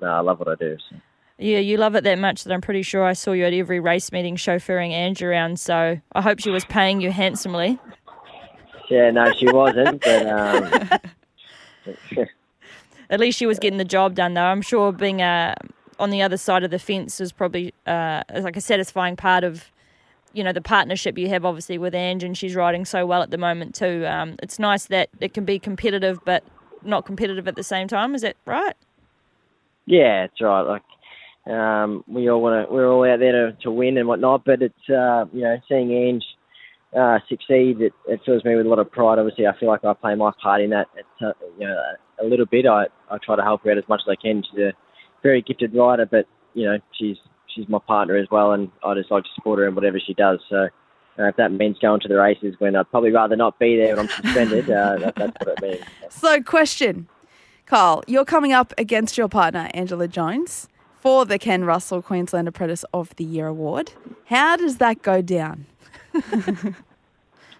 no, 0.00 0.08
I 0.08 0.20
love 0.20 0.38
what 0.38 0.48
I 0.48 0.54
do. 0.54 0.76
So. 0.90 0.96
Yeah, 1.38 1.58
you 1.58 1.76
love 1.76 1.94
it 1.96 2.04
that 2.04 2.18
much 2.18 2.44
that 2.44 2.52
I'm 2.52 2.60
pretty 2.60 2.82
sure 2.82 3.04
I 3.04 3.12
saw 3.12 3.32
you 3.32 3.44
at 3.44 3.52
every 3.52 3.80
race 3.80 4.12
meeting 4.12 4.36
chauffeuring 4.36 4.92
Ange 4.92 5.22
around. 5.22 5.58
So 5.58 6.00
I 6.12 6.20
hope 6.20 6.38
she 6.40 6.50
was 6.50 6.64
paying 6.64 7.00
you 7.00 7.10
handsomely. 7.10 7.78
Yeah, 8.88 9.10
no, 9.10 9.32
she 9.32 9.50
wasn't, 9.50 10.02
but 10.02 10.26
um, 10.26 11.00
At 13.10 13.20
least 13.20 13.38
she 13.38 13.46
was 13.46 13.58
getting 13.58 13.78
the 13.78 13.84
job 13.84 14.14
done, 14.14 14.34
though. 14.34 14.44
I'm 14.44 14.62
sure 14.62 14.92
being 14.92 15.22
uh, 15.22 15.54
on 15.98 16.10
the 16.10 16.22
other 16.22 16.36
side 16.36 16.64
of 16.64 16.70
the 16.70 16.78
fence 16.78 17.20
is 17.20 17.32
probably 17.32 17.74
uh, 17.86 18.22
like 18.40 18.56
a 18.56 18.60
satisfying 18.60 19.16
part 19.16 19.44
of, 19.44 19.70
you 20.32 20.42
know, 20.44 20.52
the 20.52 20.62
partnership 20.62 21.18
you 21.18 21.28
have 21.28 21.44
obviously 21.44 21.78
with 21.78 21.94
Ange, 21.94 22.24
and 22.24 22.36
she's 22.36 22.54
riding 22.54 22.84
so 22.84 23.06
well 23.06 23.22
at 23.22 23.30
the 23.30 23.38
moment 23.38 23.74
too. 23.74 24.06
Um, 24.06 24.36
it's 24.42 24.58
nice 24.58 24.86
that 24.86 25.10
it 25.20 25.34
can 25.34 25.44
be 25.44 25.58
competitive, 25.58 26.18
but 26.24 26.44
not 26.82 27.04
competitive 27.06 27.48
at 27.48 27.56
the 27.56 27.62
same 27.62 27.88
time. 27.88 28.14
Is 28.14 28.22
that 28.22 28.36
right? 28.46 28.76
yeah, 29.86 30.24
it's 30.24 30.40
right. 30.40 30.62
Like 30.62 30.82
um, 31.46 32.04
we 32.06 32.30
all 32.30 32.40
want 32.40 32.66
to, 32.66 32.72
we're 32.72 32.88
all 32.88 33.04
out 33.04 33.18
there 33.18 33.50
to, 33.50 33.56
to 33.62 33.70
win 33.70 33.98
and 33.98 34.08
whatnot, 34.08 34.44
but 34.44 34.62
it's 34.62 34.90
uh, 34.90 35.26
you 35.32 35.42
know, 35.42 35.56
seeing 35.68 35.92
Ange 35.92 36.24
uh, 36.96 37.18
succeed, 37.28 37.80
it, 37.80 37.92
it 38.06 38.20
fills 38.24 38.44
me 38.44 38.54
with 38.54 38.66
a 38.66 38.68
lot 38.68 38.78
of 38.78 38.90
pride. 38.90 39.18
Obviously, 39.18 39.46
I 39.46 39.58
feel 39.58 39.68
like 39.68 39.84
I 39.84 39.94
play 39.94 40.14
my 40.14 40.30
part 40.40 40.60
in 40.60 40.70
that. 40.70 40.86
It's, 40.96 41.08
uh, 41.20 41.32
you 41.58 41.66
know, 41.66 41.76
a 42.22 42.24
little 42.24 42.46
bit. 42.46 42.66
I, 42.66 42.86
I 43.10 43.18
try 43.22 43.36
to 43.36 43.42
help 43.42 43.64
her 43.64 43.72
out 43.72 43.78
as 43.78 43.88
much 43.88 44.02
as 44.06 44.10
I 44.10 44.16
can. 44.20 44.42
She's 44.48 44.60
a 44.60 44.72
very 45.22 45.42
gifted 45.42 45.74
rider, 45.74 46.06
but 46.06 46.26
you 46.54 46.64
know, 46.66 46.78
she's 46.92 47.16
she's 47.54 47.68
my 47.68 47.78
partner 47.86 48.16
as 48.16 48.28
well, 48.30 48.52
and 48.52 48.70
I 48.84 48.94
just 48.94 49.10
like 49.10 49.24
to 49.24 49.30
support 49.34 49.58
her 49.58 49.66
in 49.68 49.74
whatever 49.74 50.00
she 50.00 50.14
does. 50.14 50.40
So. 50.48 50.68
Uh, 51.16 51.28
if 51.28 51.36
that 51.36 51.52
means 51.52 51.78
going 51.78 52.00
to 52.00 52.08
the 52.08 52.16
races 52.16 52.56
when 52.58 52.74
I'd 52.74 52.90
probably 52.90 53.12
rather 53.12 53.36
not 53.36 53.56
be 53.60 53.76
there 53.76 53.94
when 53.94 54.08
I'm 54.08 54.24
suspended, 54.24 54.68
uh, 54.68 54.96
that, 54.96 55.14
that's 55.14 55.46
what 55.46 55.48
it 55.48 55.62
means. 55.62 55.84
So, 56.10 56.42
question, 56.42 57.06
Kyle, 57.66 58.02
you're 58.08 58.24
coming 58.24 58.52
up 58.52 58.74
against 58.76 59.16
your 59.16 59.28
partner 59.28 59.70
Angela 59.74 60.08
Jones 60.08 60.66
for 61.04 61.26
the 61.26 61.38
Ken 61.38 61.64
Russell 61.66 62.00
Queensland 62.00 62.48
Apprentice 62.48 62.82
of 62.94 63.14
the 63.16 63.24
Year 63.24 63.46
award. 63.46 63.92
How 64.24 64.56
does 64.56 64.78
that 64.78 65.02
go 65.02 65.20
down? 65.22 65.66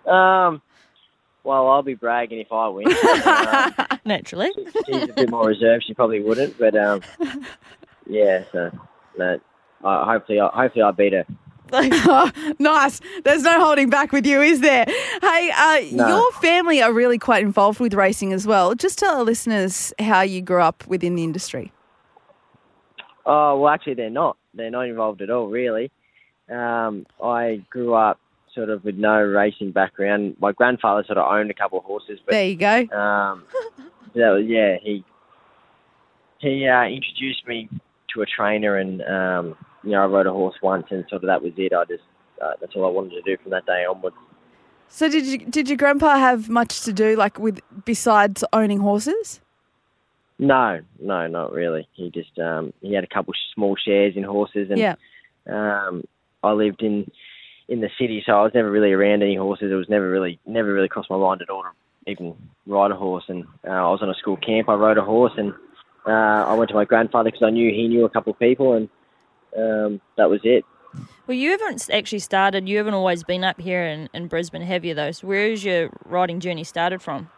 Um, 0.06 0.60
well, 1.44 1.66
I'll 1.70 1.82
be 1.82 1.94
bragging 1.94 2.38
if 2.40 2.52
I 2.52 2.68
win. 2.68 2.86
um, 3.26 3.98
Naturally. 4.04 4.50
she's 4.84 5.02
a 5.04 5.12
bit 5.14 5.30
more 5.30 5.46
reserved. 5.46 5.84
She 5.86 5.94
probably 5.94 6.20
wouldn't, 6.20 6.58
but 6.58 6.76
um, 6.76 7.00
yeah. 8.06 8.44
So, 8.52 8.70
no, 9.16 9.40
uh, 9.82 10.04
hopefully, 10.04 10.40
I, 10.40 10.48
hopefully, 10.48 10.82
I 10.82 10.90
beat 10.90 11.14
her. 11.14 11.24
nice. 12.58 13.00
There's 13.24 13.42
no 13.44 13.58
holding 13.64 13.88
back 13.88 14.12
with 14.12 14.26
you, 14.26 14.42
is 14.42 14.60
there? 14.60 14.84
Hey, 15.22 15.50
uh, 15.56 15.80
No. 15.96 16.06
your 16.06 16.32
family 16.32 16.82
are 16.82 16.92
really 16.92 17.18
quite 17.18 17.42
involved 17.42 17.80
with 17.80 17.94
racing 17.94 18.34
as 18.34 18.46
well. 18.46 18.74
Just 18.74 18.98
tell 18.98 19.16
our 19.16 19.24
listeners 19.24 19.94
how 19.98 20.20
you 20.20 20.42
grew 20.42 20.60
up 20.60 20.86
within 20.86 21.14
the 21.14 21.24
industry. 21.24 21.72
Oh 23.26 23.58
well, 23.58 23.72
actually, 23.72 23.94
they're 23.94 24.10
not. 24.10 24.36
They're 24.54 24.70
not 24.70 24.88
involved 24.88 25.22
at 25.22 25.30
all, 25.30 25.48
really. 25.48 25.90
Um, 26.50 27.06
I 27.22 27.64
grew 27.70 27.94
up 27.94 28.20
sort 28.54 28.70
of 28.70 28.84
with 28.84 28.96
no 28.96 29.16
racing 29.20 29.72
background. 29.72 30.36
My 30.38 30.52
grandfather 30.52 31.02
sort 31.06 31.18
of 31.18 31.30
owned 31.30 31.50
a 31.50 31.54
couple 31.54 31.78
of 31.78 31.84
horses, 31.84 32.20
but 32.24 32.32
There 32.32 32.46
you 32.46 32.56
go. 32.56 32.96
Um, 32.96 33.44
that 34.14 34.30
was, 34.30 34.44
yeah, 34.46 34.76
he 34.82 35.04
he 36.38 36.66
uh, 36.68 36.84
introduced 36.84 37.46
me 37.46 37.68
to 38.14 38.22
a 38.22 38.26
trainer, 38.26 38.76
and 38.76 39.02
um, 39.02 39.56
you 39.82 39.90
know, 39.92 40.02
I 40.02 40.06
rode 40.06 40.26
a 40.26 40.32
horse 40.32 40.56
once, 40.62 40.86
and 40.90 41.04
sort 41.08 41.22
of 41.22 41.28
that 41.28 41.42
was 41.42 41.52
it. 41.56 41.72
I 41.72 41.84
just 41.84 42.04
uh, 42.42 42.52
that's 42.60 42.74
all 42.76 42.84
I 42.84 42.90
wanted 42.90 43.10
to 43.10 43.22
do 43.22 43.40
from 43.42 43.50
that 43.52 43.66
day 43.66 43.84
onwards. 43.88 44.16
So, 44.88 45.08
did 45.08 45.26
you 45.26 45.38
did 45.38 45.68
your 45.68 45.76
grandpa 45.76 46.16
have 46.16 46.48
much 46.48 46.82
to 46.82 46.92
do, 46.92 47.16
like 47.16 47.38
with 47.38 47.60
besides 47.84 48.44
owning 48.52 48.80
horses? 48.80 49.40
No, 50.38 50.80
no, 51.00 51.26
not 51.28 51.52
really. 51.52 51.88
He 51.92 52.10
just 52.10 52.38
um, 52.38 52.72
he 52.80 52.92
had 52.92 53.04
a 53.04 53.08
couple 53.08 53.32
small 53.54 53.76
shares 53.76 54.14
in 54.16 54.24
horses, 54.24 54.68
and 54.70 54.78
Yeah. 54.78 54.96
um, 55.48 56.04
I 56.42 56.52
lived 56.52 56.82
in 56.82 57.10
in 57.68 57.80
the 57.80 57.90
city, 57.98 58.22
so 58.26 58.32
I 58.32 58.42
was 58.42 58.52
never 58.52 58.70
really 58.70 58.92
around 58.92 59.22
any 59.22 59.36
horses. 59.36 59.70
It 59.70 59.76
was 59.76 59.88
never 59.88 60.10
really 60.10 60.38
never 60.44 60.72
really 60.72 60.88
crossed 60.88 61.10
my 61.10 61.16
mind 61.16 61.40
at 61.42 61.50
all 61.50 61.62
to 61.62 62.10
even 62.10 62.34
ride 62.66 62.90
a 62.90 62.96
horse. 62.96 63.24
And 63.28 63.44
uh, 63.66 63.70
I 63.70 63.90
was 63.90 64.02
on 64.02 64.10
a 64.10 64.14
school 64.14 64.36
camp. 64.36 64.68
I 64.68 64.74
rode 64.74 64.98
a 64.98 65.04
horse, 65.04 65.32
and 65.36 65.52
uh, 66.06 66.10
I 66.50 66.54
went 66.54 66.68
to 66.70 66.74
my 66.74 66.84
grandfather 66.84 67.30
because 67.30 67.46
I 67.46 67.50
knew 67.50 67.70
he 67.70 67.88
knew 67.88 68.04
a 68.04 68.10
couple 68.10 68.32
of 68.32 68.38
people, 68.38 68.74
and 68.74 68.88
um, 69.56 70.00
that 70.16 70.28
was 70.28 70.40
it. 70.44 70.64
Well, 71.26 71.36
you 71.36 71.50
haven't 71.50 71.88
actually 71.90 72.18
started, 72.18 72.68
you 72.68 72.76
haven't 72.76 72.94
always 72.94 73.24
been 73.24 73.44
up 73.44 73.60
here 73.60 73.82
in, 73.82 74.08
in 74.12 74.28
Brisbane, 74.28 74.62
have 74.62 74.84
you, 74.84 74.94
though? 74.94 75.10
So 75.10 75.26
where 75.26 75.46
is 75.46 75.64
your 75.64 75.90
riding 76.04 76.38
journey 76.38 76.64
started 76.64 77.00
from? 77.02 77.30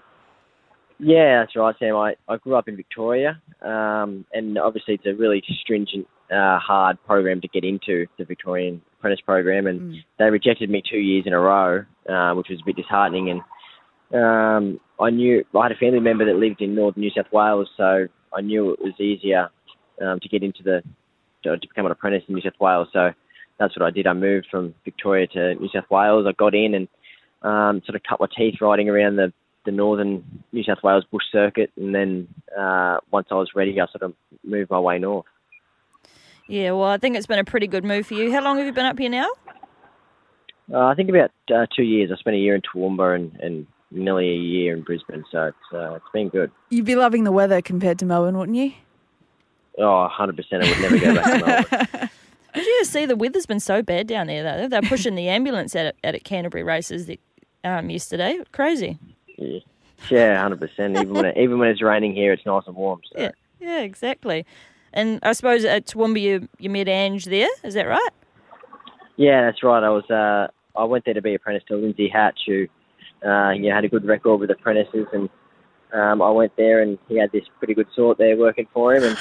Yeah, 0.99 1.41
that's 1.41 1.55
right, 1.57 1.75
Sam. 1.79 1.95
I, 1.97 2.15
I 2.29 2.37
grew 2.39 2.55
up 2.57 2.69
in 2.69 2.77
Victoria, 2.77 3.41
um, 3.61 4.25
and 4.33 4.57
obviously 4.57 4.95
it's 4.95 5.07
a 5.07 5.15
really 5.15 5.43
stringent, 5.61 6.07
uh, 6.31 6.59
hard 6.59 6.97
program 7.07 7.41
to 7.43 7.49
get 7.49 7.65
into 7.65 8.07
the 8.19 8.25
Victorian 8.25 8.81
apprentice 8.99 9.21
program, 9.25 9.67
and 9.67 9.81
Mm. 9.81 10.05
they 10.19 10.31
rejected 10.31 10.71
me 10.71 10.83
two 10.89 10.99
years 10.99 11.25
in 11.27 11.35
a 11.35 11.39
row, 11.39 11.85
uh, 12.09 12.33
which 12.35 12.49
was 12.49 12.61
a 12.61 12.65
bit 12.65 12.77
disheartening. 12.77 13.31
And 13.31 13.41
um, 14.15 14.81
I 14.99 15.11
knew 15.11 15.45
I 15.55 15.65
had 15.65 15.73
a 15.73 15.77
family 15.77 16.01
member 16.01 16.25
that 16.25 16.37
lived 16.37 16.63
in 16.63 16.75
northern 16.75 17.03
New 17.03 17.11
South 17.11 17.31
Wales, 17.31 17.69
so 17.77 18.07
I 18.35 18.41
knew 18.41 18.73
it 18.73 18.81
was 18.81 18.99
easier 18.99 19.51
um, 20.01 20.19
to 20.21 20.29
get 20.29 20.43
into 20.43 20.63
the 20.63 20.83
to, 21.43 21.59
to 21.59 21.69
become 21.69 21.87
an 21.87 21.93
apprentice 21.93 22.23
in 22.27 22.35
New 22.35 22.41
South 22.41 22.59
Wales. 22.59 22.89
So 22.93 23.11
that's 23.59 23.77
what 23.79 23.87
I 23.87 23.91
did. 23.91 24.07
I 24.07 24.15
moved 24.15 24.49
from 24.51 24.75
Victoria 24.85 25.27
to 25.29 25.55
New 25.57 25.69
South 25.73 25.89
Wales. 25.91 26.27
I 26.27 26.33
got 26.33 26.55
in 26.55 26.75
and 26.75 26.89
um, 27.43 27.83
sort 27.85 27.97
of 27.97 28.03
cut 28.03 28.19
my 28.19 28.27
teeth 28.37 28.57
riding 28.61 28.89
around 28.89 29.17
the 29.17 29.33
the 29.67 29.73
northern 29.73 30.25
New 30.53 30.65
South 30.65 30.83
Wales 30.83 31.05
bush 31.11 31.25
circuit, 31.31 31.71
and 31.77 31.95
then 31.95 32.29
uh, 32.59 32.99
once 33.11 33.29
I 33.31 33.35
was 33.35 33.51
ready, 33.55 33.79
I 33.81 33.87
sort 33.87 34.03
of 34.03 34.15
moved 34.43 34.71
my 34.71 34.81
way 34.81 34.99
north. 34.99 35.27
Yeah, 36.49 36.71
well, 36.71 36.89
I 36.89 36.97
think 36.97 37.17
it's 37.17 37.27
been 37.27 37.39
a 37.39 37.45
pretty 37.45 37.67
good 37.67 37.85
move 37.85 38.07
for 38.07 38.15
you. 38.15 38.33
How 38.33 38.43
long 38.43 38.57
have 38.57 38.67
you 38.67 38.73
been 38.73 38.87
up 38.87 38.99
here 38.99 39.11
now? 39.11 39.29
Uh, 40.73 40.87
I 40.87 40.95
think 40.95 41.11
about 41.11 41.31
uh, 41.55 41.67
two 41.75 41.83
years. 41.83 42.11
I 42.13 42.17
spent 42.17 42.37
a 42.37 42.39
year 42.39 42.55
in 42.55 42.63
Toowoomba 42.63 43.15
and, 43.15 43.39
and 43.41 43.67
nearly 43.91 44.31
a 44.31 44.37
year 44.37 44.75
in 44.75 44.83
Brisbane, 44.83 45.25
so 45.31 45.45
it's 45.45 45.75
uh, 45.75 45.95
it's 45.95 46.05
been 46.13 46.29
good. 46.29 46.51
You'd 46.71 46.85
be 46.85 46.97
loving 46.97 47.25
the 47.25 47.33
weather 47.33 47.61
compared 47.61 47.99
to 48.01 48.05
Melbourne, 48.05 48.39
wouldn't 48.39 48.57
you? 48.57 48.73
Oh, 49.79 50.09
100%. 50.11 50.45
I 50.53 50.69
would 50.69 50.81
never 50.81 50.99
go 50.99 51.15
back 51.15 51.25
to 51.25 51.47
Melbourne. 51.47 52.11
Did 52.55 52.65
you 52.65 52.85
see 52.87 53.05
the 53.05 53.17
weather's 53.17 53.45
been 53.45 53.61
so 53.61 53.83
bad 53.83 54.07
down 54.07 54.29
there 54.29 54.43
though? 54.43 54.69
They're 54.69 54.89
pushing 54.89 55.15
the 55.15 55.29
ambulance 55.29 55.77
at 55.77 55.95
at 56.03 56.25
Canterbury 56.25 56.63
races 56.63 57.05
the, 57.05 57.21
um, 57.63 57.91
yesterday. 57.91 58.41
Crazy. 58.53 58.99
Yeah, 59.37 59.59
yeah, 60.11 60.49
100%. 60.49 61.01
Even 61.01 61.15
when 61.15 61.25
it, 61.27 61.37
even 61.39 61.59
when 61.59 61.69
it's 61.69 61.83
raining 61.83 62.15
here, 62.15 62.33
it's 62.33 62.47
nice 62.47 62.65
and 62.67 62.77
warm. 62.77 63.01
So. 63.13 63.21
Yeah, 63.21 63.33
yeah, 63.61 63.81
exactly. 63.81 64.47
And 64.93 65.21
I 65.23 65.33
suppose 65.33 65.65
at 65.65 65.87
Toowoomba 65.87 66.21
you, 66.21 66.49
you 66.59 66.71
met 66.71 66.89
Ange 66.89 67.27
there. 67.27 67.49
Is 67.63 67.75
that 67.75 67.87
right? 67.87 68.11
Yeah, 69.17 69.43
that's 69.43 69.63
right. 69.63 69.83
I 69.83 69.91
was 69.91 70.09
uh, 70.11 70.49
I 70.79 70.85
went 70.85 71.05
there 71.05 71.15
to 71.15 71.23
be 71.23 71.35
apprentice 71.35 71.65
to 71.69 71.77
Lindsay 71.77 72.09
Hatch, 72.09 72.41
who 72.47 72.67
uh, 73.25 73.51
you 73.51 73.69
know, 73.69 73.75
had 73.75 73.85
a 73.85 73.89
good 73.89 74.05
record 74.05 74.41
with 74.41 74.51
apprentices, 74.51 75.07
and 75.13 75.29
um, 75.93 76.21
I 76.21 76.31
went 76.31 76.55
there 76.57 76.83
and 76.83 76.99
he 77.09 77.17
had 77.17 77.33
this 77.33 77.45
pretty 77.59 77.75
good 77.75 77.89
sort 77.95 78.19
there 78.19 78.37
working 78.37 78.67
for 78.73 78.95
him, 78.95 79.17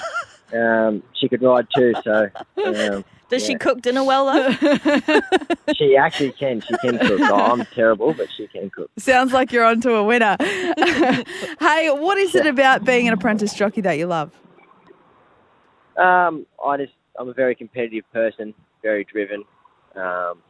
and 0.54 0.58
um, 0.62 1.04
she 1.20 1.30
could 1.30 1.42
ride 1.42 1.68
too. 1.76 1.94
So 2.04 2.30
um, 2.66 3.06
Does 3.30 3.46
she 3.46 3.56
cook 3.56 3.82
dinner 3.82 4.04
well 4.04 4.26
though? 4.26 4.52
she 5.76 5.98
actually 5.98 6.32
can. 6.32 6.62
She 6.62 6.78
can 6.78 7.00
cook. 7.00 7.20
Oh, 7.22 7.36
I'm 7.36 7.66
terrible, 7.74 8.14
but 8.14 8.28
she 8.36 8.48
can 8.48 8.70
cook. 8.70 8.90
Sounds 8.98 9.34
like 9.34 9.52
you're 9.52 9.66
onto 9.66 9.94
a 9.94 10.04
winner. 10.04 10.38
hey, 10.40 11.90
what 11.90 12.18
is 12.18 12.36
it 12.36 12.46
about 12.46 12.86
being 12.86 13.08
an 13.08 13.14
apprentice 13.14 13.54
jockey 13.54 13.82
that 13.82 13.98
you 13.98 14.06
love? 14.06 14.32
Um, 15.98 16.46
I 16.64 16.78
just 16.78 16.94
I'm 17.18 17.30
a 17.30 17.34
very 17.34 17.56
competitive 17.56 18.04
person, 18.14 18.54
very 18.84 19.04
driven. 19.06 19.44
Um, 19.96 20.42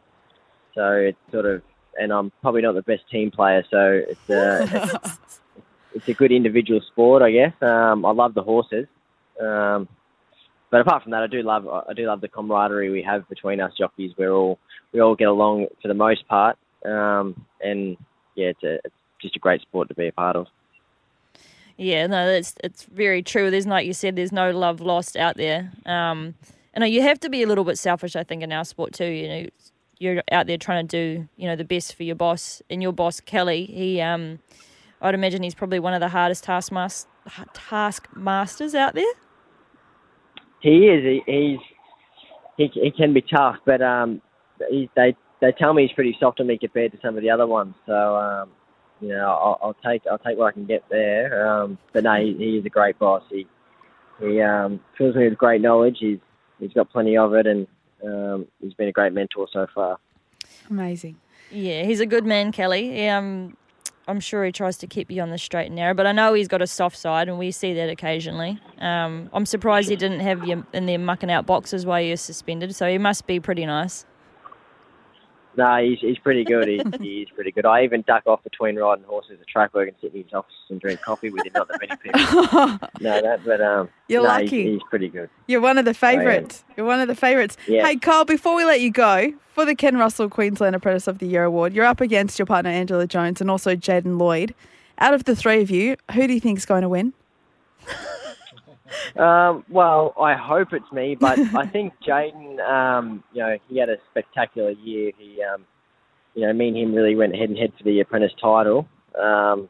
so 0.74 0.92
it's 0.92 1.18
sort 1.32 1.46
of, 1.46 1.62
and 1.98 2.12
I'm 2.12 2.30
probably 2.42 2.62
not 2.62 2.74
the 2.74 2.82
best 2.82 3.08
team 3.10 3.30
player, 3.30 3.64
so 3.70 4.02
it's 4.08 4.30
uh, 4.30 4.98
it's 5.94 6.08
a 6.08 6.14
good 6.14 6.32
individual 6.32 6.80
sport, 6.80 7.22
I 7.22 7.30
guess. 7.30 7.54
Um, 7.62 8.04
I 8.04 8.10
love 8.10 8.34
the 8.34 8.42
horses, 8.42 8.86
um, 9.40 9.88
but 10.70 10.80
apart 10.80 11.02
from 11.02 11.12
that, 11.12 11.22
I 11.22 11.26
do 11.26 11.42
love 11.42 11.66
I 11.68 11.92
do 11.92 12.06
love 12.06 12.20
the 12.20 12.28
camaraderie 12.28 12.90
we 12.90 13.02
have 13.02 13.28
between 13.28 13.60
us 13.60 13.72
jockeys. 13.78 14.12
We're 14.16 14.32
all 14.32 14.58
we 14.92 15.00
all 15.00 15.14
get 15.14 15.28
along 15.28 15.66
for 15.80 15.88
the 15.88 15.94
most 15.94 16.26
part, 16.28 16.56
um, 16.84 17.44
and 17.60 17.96
yeah, 18.34 18.48
it's 18.48 18.62
a 18.62 18.74
it's 18.84 18.94
just 19.20 19.36
a 19.36 19.38
great 19.38 19.60
sport 19.62 19.88
to 19.88 19.94
be 19.94 20.08
a 20.08 20.12
part 20.12 20.36
of. 20.36 20.46
Yeah, 21.76 22.06
no, 22.06 22.26
that's 22.26 22.54
it's 22.64 22.84
very 22.84 23.22
true. 23.22 23.50
There's 23.50 23.66
like 23.66 23.86
you 23.86 23.92
said, 23.92 24.16
there's 24.16 24.32
no 24.32 24.50
love 24.50 24.80
lost 24.80 25.16
out 25.16 25.36
there. 25.36 25.72
Um, 25.84 26.34
and 26.74 26.86
you 26.88 27.02
have 27.02 27.20
to 27.20 27.30
be 27.30 27.42
a 27.42 27.46
little 27.46 27.64
bit 27.64 27.78
selfish, 27.78 28.16
I 28.16 28.22
think, 28.22 28.42
in 28.42 28.52
our 28.52 28.64
sport 28.64 28.92
too. 28.92 29.06
You 29.06 29.28
know, 29.28 29.46
you're 29.98 30.22
out 30.30 30.46
there 30.46 30.58
trying 30.58 30.86
to 30.86 30.96
do 30.96 31.28
you 31.36 31.46
know 31.48 31.56
the 31.56 31.64
best 31.64 31.94
for 31.94 32.02
your 32.02 32.16
boss, 32.16 32.62
and 32.68 32.82
your 32.82 32.92
boss 32.92 33.20
Kelly, 33.20 33.66
he, 33.66 34.00
um, 34.00 34.40
I'd 35.00 35.14
imagine 35.14 35.42
he's 35.42 35.54
probably 35.54 35.78
one 35.78 35.94
of 35.94 36.00
the 36.00 36.08
hardest 36.08 36.44
taskmasters 36.44 37.06
taskmasters 37.54 38.74
out 38.74 38.94
there. 38.94 39.12
He 40.66 40.88
is. 40.88 41.04
He, 41.04 41.32
he's 41.32 41.60
he, 42.56 42.80
he 42.82 42.90
can 42.90 43.14
be 43.14 43.22
tough, 43.22 43.54
but 43.64 43.80
um, 43.80 44.20
he, 44.68 44.90
they 44.96 45.14
they 45.40 45.52
tell 45.52 45.72
me 45.72 45.82
he's 45.82 45.94
pretty 45.94 46.16
soft 46.18 46.40
on 46.40 46.48
me 46.48 46.58
compared 46.58 46.90
to 46.90 46.98
some 47.00 47.16
of 47.16 47.22
the 47.22 47.30
other 47.30 47.46
ones. 47.46 47.76
So 47.86 48.16
um, 48.16 48.50
you 49.00 49.10
know, 49.10 49.28
I'll, 49.28 49.58
I'll 49.62 49.76
take 49.88 50.02
I'll 50.10 50.18
take 50.18 50.36
what 50.36 50.46
I 50.46 50.52
can 50.52 50.66
get 50.66 50.82
there. 50.90 51.48
Um, 51.48 51.78
but 51.92 52.02
no, 52.02 52.16
he, 52.16 52.34
he 52.36 52.58
is 52.58 52.66
a 52.66 52.68
great 52.68 52.98
boss. 52.98 53.22
He 53.30 53.46
he 54.20 54.40
um, 54.40 54.80
fills 54.98 55.14
me 55.14 55.28
with 55.28 55.38
great 55.38 55.60
knowledge. 55.60 55.98
He's 56.00 56.18
he's 56.58 56.72
got 56.72 56.90
plenty 56.90 57.16
of 57.16 57.32
it, 57.34 57.46
and 57.46 57.68
um, 58.04 58.48
he's 58.60 58.74
been 58.74 58.88
a 58.88 58.92
great 58.92 59.12
mentor 59.12 59.46
so 59.52 59.68
far. 59.72 59.98
Amazing. 60.68 61.16
Yeah, 61.52 61.84
he's 61.84 62.00
a 62.00 62.06
good 62.06 62.26
man, 62.26 62.50
Kelly. 62.50 62.90
He, 62.92 63.06
um, 63.06 63.56
I'm 64.08 64.20
sure 64.20 64.44
he 64.44 64.52
tries 64.52 64.76
to 64.78 64.86
keep 64.86 65.10
you 65.10 65.20
on 65.20 65.30
the 65.30 65.38
straight 65.38 65.66
and 65.66 65.74
narrow, 65.74 65.92
but 65.92 66.06
I 66.06 66.12
know 66.12 66.32
he's 66.32 66.46
got 66.46 66.62
a 66.62 66.66
soft 66.66 66.96
side, 66.96 67.28
and 67.28 67.38
we 67.38 67.50
see 67.50 67.74
that 67.74 67.88
occasionally. 67.88 68.60
Um, 68.78 69.28
I'm 69.32 69.46
surprised 69.46 69.88
he 69.88 69.96
didn't 69.96 70.20
have 70.20 70.46
you 70.46 70.64
in 70.72 70.86
there 70.86 70.98
mucking 70.98 71.30
out 71.30 71.44
boxes 71.44 71.84
while 71.84 72.00
you're 72.00 72.16
suspended, 72.16 72.74
so 72.74 72.88
he 72.88 72.98
must 72.98 73.26
be 73.26 73.40
pretty 73.40 73.66
nice. 73.66 74.04
No, 75.56 75.76
he's 75.82 75.98
he's 76.00 76.18
pretty 76.18 76.44
good. 76.44 76.68
He's, 76.68 76.82
he 77.00 77.22
is 77.22 77.30
pretty 77.30 77.50
good. 77.50 77.64
I 77.64 77.84
even 77.84 78.02
duck 78.02 78.26
off 78.26 78.42
between 78.44 78.76
riding 78.76 79.04
horses 79.04 79.38
at 79.40 79.46
track 79.46 79.74
work 79.74 79.88
and 79.88 79.96
sit 80.00 80.14
in 80.14 80.24
his 80.24 80.32
office 80.32 80.52
and 80.68 80.80
drink 80.80 81.00
coffee 81.00 81.30
with 81.30 81.46
him. 81.46 81.52
Not 81.54 81.68
that 81.68 81.80
many 81.80 81.96
people 81.96 82.20
know 83.00 83.22
that, 83.22 83.40
but 83.44 83.60
um, 83.60 83.88
You're 84.08 84.22
no, 84.22 84.28
lucky. 84.28 84.64
He's, 84.64 84.72
he's 84.74 84.82
pretty 84.90 85.08
good. 85.08 85.30
You're 85.46 85.60
one 85.60 85.78
of 85.78 85.84
the 85.84 85.94
favourites. 85.94 86.64
You're 86.76 86.86
one 86.86 87.00
of 87.00 87.08
the 87.08 87.14
favourites. 87.14 87.56
Yeah. 87.66 87.86
Hey, 87.86 87.96
Kyle, 87.96 88.24
before 88.24 88.54
we 88.54 88.64
let 88.64 88.80
you 88.80 88.90
go, 88.90 89.32
for 89.56 89.64
the 89.64 89.74
Ken 89.74 89.96
Russell 89.96 90.28
Queensland 90.28 90.76
Apprentice 90.76 91.06
of 91.06 91.18
the 91.18 91.26
Year 91.26 91.44
award, 91.44 91.72
you're 91.72 91.86
up 91.86 92.02
against 92.02 92.38
your 92.38 92.46
partner 92.46 92.70
Angela 92.70 93.06
Jones 93.06 93.40
and 93.40 93.50
also 93.50 93.74
Jaden 93.74 94.18
Lloyd. 94.18 94.54
Out 94.98 95.14
of 95.14 95.24
the 95.24 95.34
three 95.34 95.62
of 95.62 95.70
you, 95.70 95.96
who 96.12 96.26
do 96.26 96.34
you 96.34 96.40
think 96.40 96.58
is 96.58 96.66
going 96.66 96.82
to 96.82 96.88
win? 96.88 97.14
Um, 99.16 99.64
well, 99.68 100.14
I 100.20 100.34
hope 100.34 100.72
it's 100.72 100.90
me, 100.92 101.16
but 101.18 101.38
I 101.54 101.66
think 101.72 101.94
Jaden, 102.06 102.60
um, 102.60 103.24
you 103.32 103.42
know, 103.42 103.56
he 103.68 103.78
had 103.78 103.88
a 103.88 103.96
spectacular 104.10 104.70
year. 104.70 105.12
He, 105.18 105.42
um, 105.42 105.64
you 106.34 106.46
know, 106.46 106.52
me 106.52 106.68
and 106.68 106.76
him 106.76 106.94
really 106.94 107.14
went 107.14 107.34
head 107.34 107.48
and 107.48 107.58
head 107.58 107.72
for 107.78 107.84
the 107.84 108.00
apprentice 108.00 108.32
title, 108.40 108.86
um, 109.20 109.68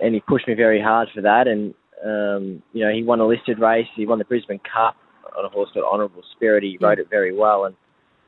and 0.00 0.14
he 0.14 0.20
pushed 0.20 0.46
me 0.46 0.54
very 0.54 0.80
hard 0.80 1.08
for 1.14 1.22
that. 1.22 1.48
And 1.48 1.74
um, 2.04 2.62
you 2.72 2.84
know, 2.84 2.92
he 2.92 3.02
won 3.02 3.20
a 3.20 3.26
listed 3.26 3.58
race. 3.58 3.88
He 3.96 4.06
won 4.06 4.18
the 4.18 4.24
Brisbane 4.24 4.60
Cup 4.60 4.96
on 5.36 5.44
a 5.44 5.48
horse 5.48 5.70
called 5.72 5.86
Honourable 5.90 6.22
Spirit. 6.36 6.62
He 6.62 6.78
rode 6.80 6.98
it 6.98 7.08
very 7.10 7.36
well, 7.36 7.64
and 7.64 7.76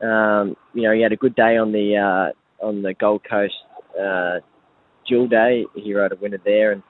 um, 0.00 0.57
you 0.75 0.83
know, 0.83 0.93
he 0.93 1.03
had 1.03 1.12
a 1.12 1.17
good 1.17 1.35
day 1.35 1.57
on 1.57 1.73
the 1.73 1.97
uh, 1.97 2.67
on 2.67 2.83
the 2.83 2.95
Gold 2.95 3.23
Coast 3.29 3.55
uh, 4.00 4.38
Jewel 5.09 5.29
Day. 5.29 5.65
He 5.75 5.95
rode 5.95 6.12
a 6.12 6.17
winner 6.17 6.41
there, 6.45 6.73
and 6.73 6.83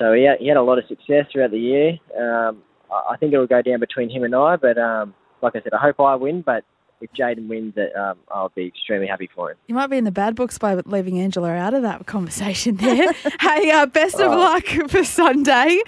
so 0.00 0.12
he 0.12 0.24
had, 0.24 0.38
he 0.40 0.48
had 0.48 0.56
a 0.56 0.62
lot 0.62 0.78
of 0.78 0.84
success 0.88 1.26
throughout 1.30 1.52
the 1.52 1.60
year. 1.60 1.90
Um, 2.18 2.62
I 2.90 3.16
think 3.18 3.32
it'll 3.32 3.46
go 3.46 3.62
down 3.62 3.78
between 3.78 4.10
him 4.10 4.24
and 4.24 4.34
I, 4.34 4.56
but 4.56 4.76
um, 4.78 5.14
like 5.42 5.54
I 5.54 5.60
said, 5.62 5.72
I 5.74 5.78
hope 5.78 6.00
I 6.00 6.16
win. 6.16 6.42
But 6.42 6.64
if 7.00 7.10
Jaden 7.12 7.48
wins 7.48 7.74
it, 7.76 7.94
um, 7.96 8.18
I'll 8.30 8.48
be 8.54 8.66
extremely 8.66 9.06
happy 9.06 9.30
for 9.34 9.50
him. 9.52 9.56
You 9.68 9.74
might 9.76 9.86
be 9.86 9.96
in 9.96 10.04
the 10.04 10.10
bad 10.10 10.34
books 10.34 10.58
by 10.58 10.74
leaving 10.74 11.18
Angela 11.20 11.50
out 11.54 11.72
of 11.72 11.82
that 11.82 12.06
conversation 12.06 12.76
there. 12.76 13.12
hey, 13.40 13.70
uh, 13.70 13.86
best 13.86 14.16
of 14.16 14.32
Oh. 14.32 14.36
luck 14.38 14.66
for 14.90 15.04
Sunday. 15.04 15.80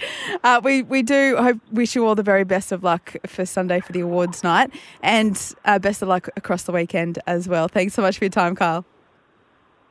Uh, 0.43 0.61
we 0.63 0.81
we 0.83 1.03
do 1.03 1.35
hope 1.37 1.59
wish 1.71 1.93
you 1.93 2.07
all 2.07 2.15
the 2.15 2.23
very 2.23 2.45
best 2.45 2.71
of 2.71 2.83
luck 2.83 3.15
for 3.27 3.45
Sunday 3.45 3.79
for 3.81 3.91
the 3.91 3.99
awards 3.99 4.41
night, 4.43 4.71
and 5.01 5.53
uh, 5.65 5.77
best 5.77 6.01
of 6.01 6.07
luck 6.07 6.29
across 6.37 6.63
the 6.63 6.71
weekend 6.71 7.19
as 7.27 7.49
well. 7.49 7.67
Thanks 7.67 7.93
so 7.93 8.01
much 8.01 8.17
for 8.17 8.23
your 8.23 8.31
time, 8.31 8.55
Kyle. 8.55 8.85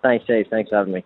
Thanks, 0.03 0.25
Steve. 0.25 0.47
Thanks 0.51 0.71
for 0.71 0.77
having 0.79 0.95
me. 0.95 1.05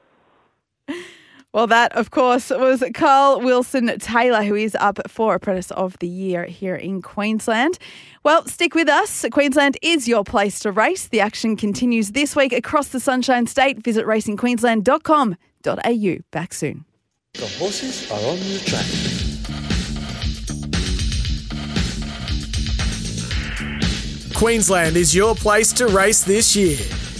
Well, 1.56 1.66
that, 1.68 1.96
of 1.96 2.10
course, 2.10 2.50
was 2.50 2.84
Kyle 2.92 3.40
Wilson 3.40 3.98
Taylor, 3.98 4.42
who 4.42 4.54
is 4.54 4.76
up 4.78 4.98
for 5.08 5.34
Apprentice 5.34 5.70
of 5.70 5.98
the 6.00 6.06
Year 6.06 6.44
here 6.44 6.74
in 6.74 7.00
Queensland. 7.00 7.78
Well, 8.22 8.44
stick 8.44 8.74
with 8.74 8.90
us. 8.90 9.24
Queensland 9.32 9.78
is 9.80 10.06
your 10.06 10.22
place 10.22 10.60
to 10.60 10.70
race. 10.70 11.08
The 11.08 11.22
action 11.22 11.56
continues 11.56 12.12
this 12.12 12.36
week 12.36 12.52
across 12.52 12.88
the 12.88 13.00
Sunshine 13.00 13.46
State. 13.46 13.82
Visit 13.82 14.04
racingqueensland.com.au. 14.04 16.16
Back 16.30 16.52
soon. 16.52 16.84
The 17.32 17.46
horses 17.58 18.10
are 18.10 18.20
on 18.20 18.36
the 18.36 18.58
track. 18.66 18.84
Queensland 24.36 24.98
is 24.98 25.14
your 25.14 25.34
place 25.34 25.72
to 25.72 25.86
race 25.86 26.22
this 26.22 26.54
year. 26.54 26.76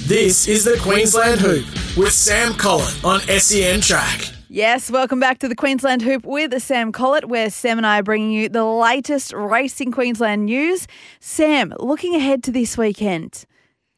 This 0.07 0.47
is 0.47 0.65
the 0.65 0.77
Queensland 0.83 1.41
Hoop 1.41 1.65
with 1.97 2.13
Sam 2.13 2.53
Collett 2.55 3.03
on 3.05 3.21
SEN 3.21 3.81
Track. 3.81 4.29
Yes, 4.49 4.91
welcome 4.91 5.19
back 5.19 5.39
to 5.39 5.49
the 5.49 5.55
Queensland 5.55 6.03
Hoop 6.03 6.27
with 6.27 6.63
Sam 6.63 6.93
Collett, 6.93 7.29
where 7.29 7.49
Sam 7.49 7.79
and 7.79 7.87
I 7.87 8.01
are 8.01 8.03
bringing 8.03 8.33
you 8.33 8.49
the 8.49 8.65
latest 8.65 9.33
Racing 9.33 9.93
Queensland 9.93 10.45
news. 10.45 10.87
Sam, 11.21 11.73
looking 11.81 12.15
ahead 12.15 12.45
to 12.45 12.53
this 12.53 12.77
weekend, 12.77 13.45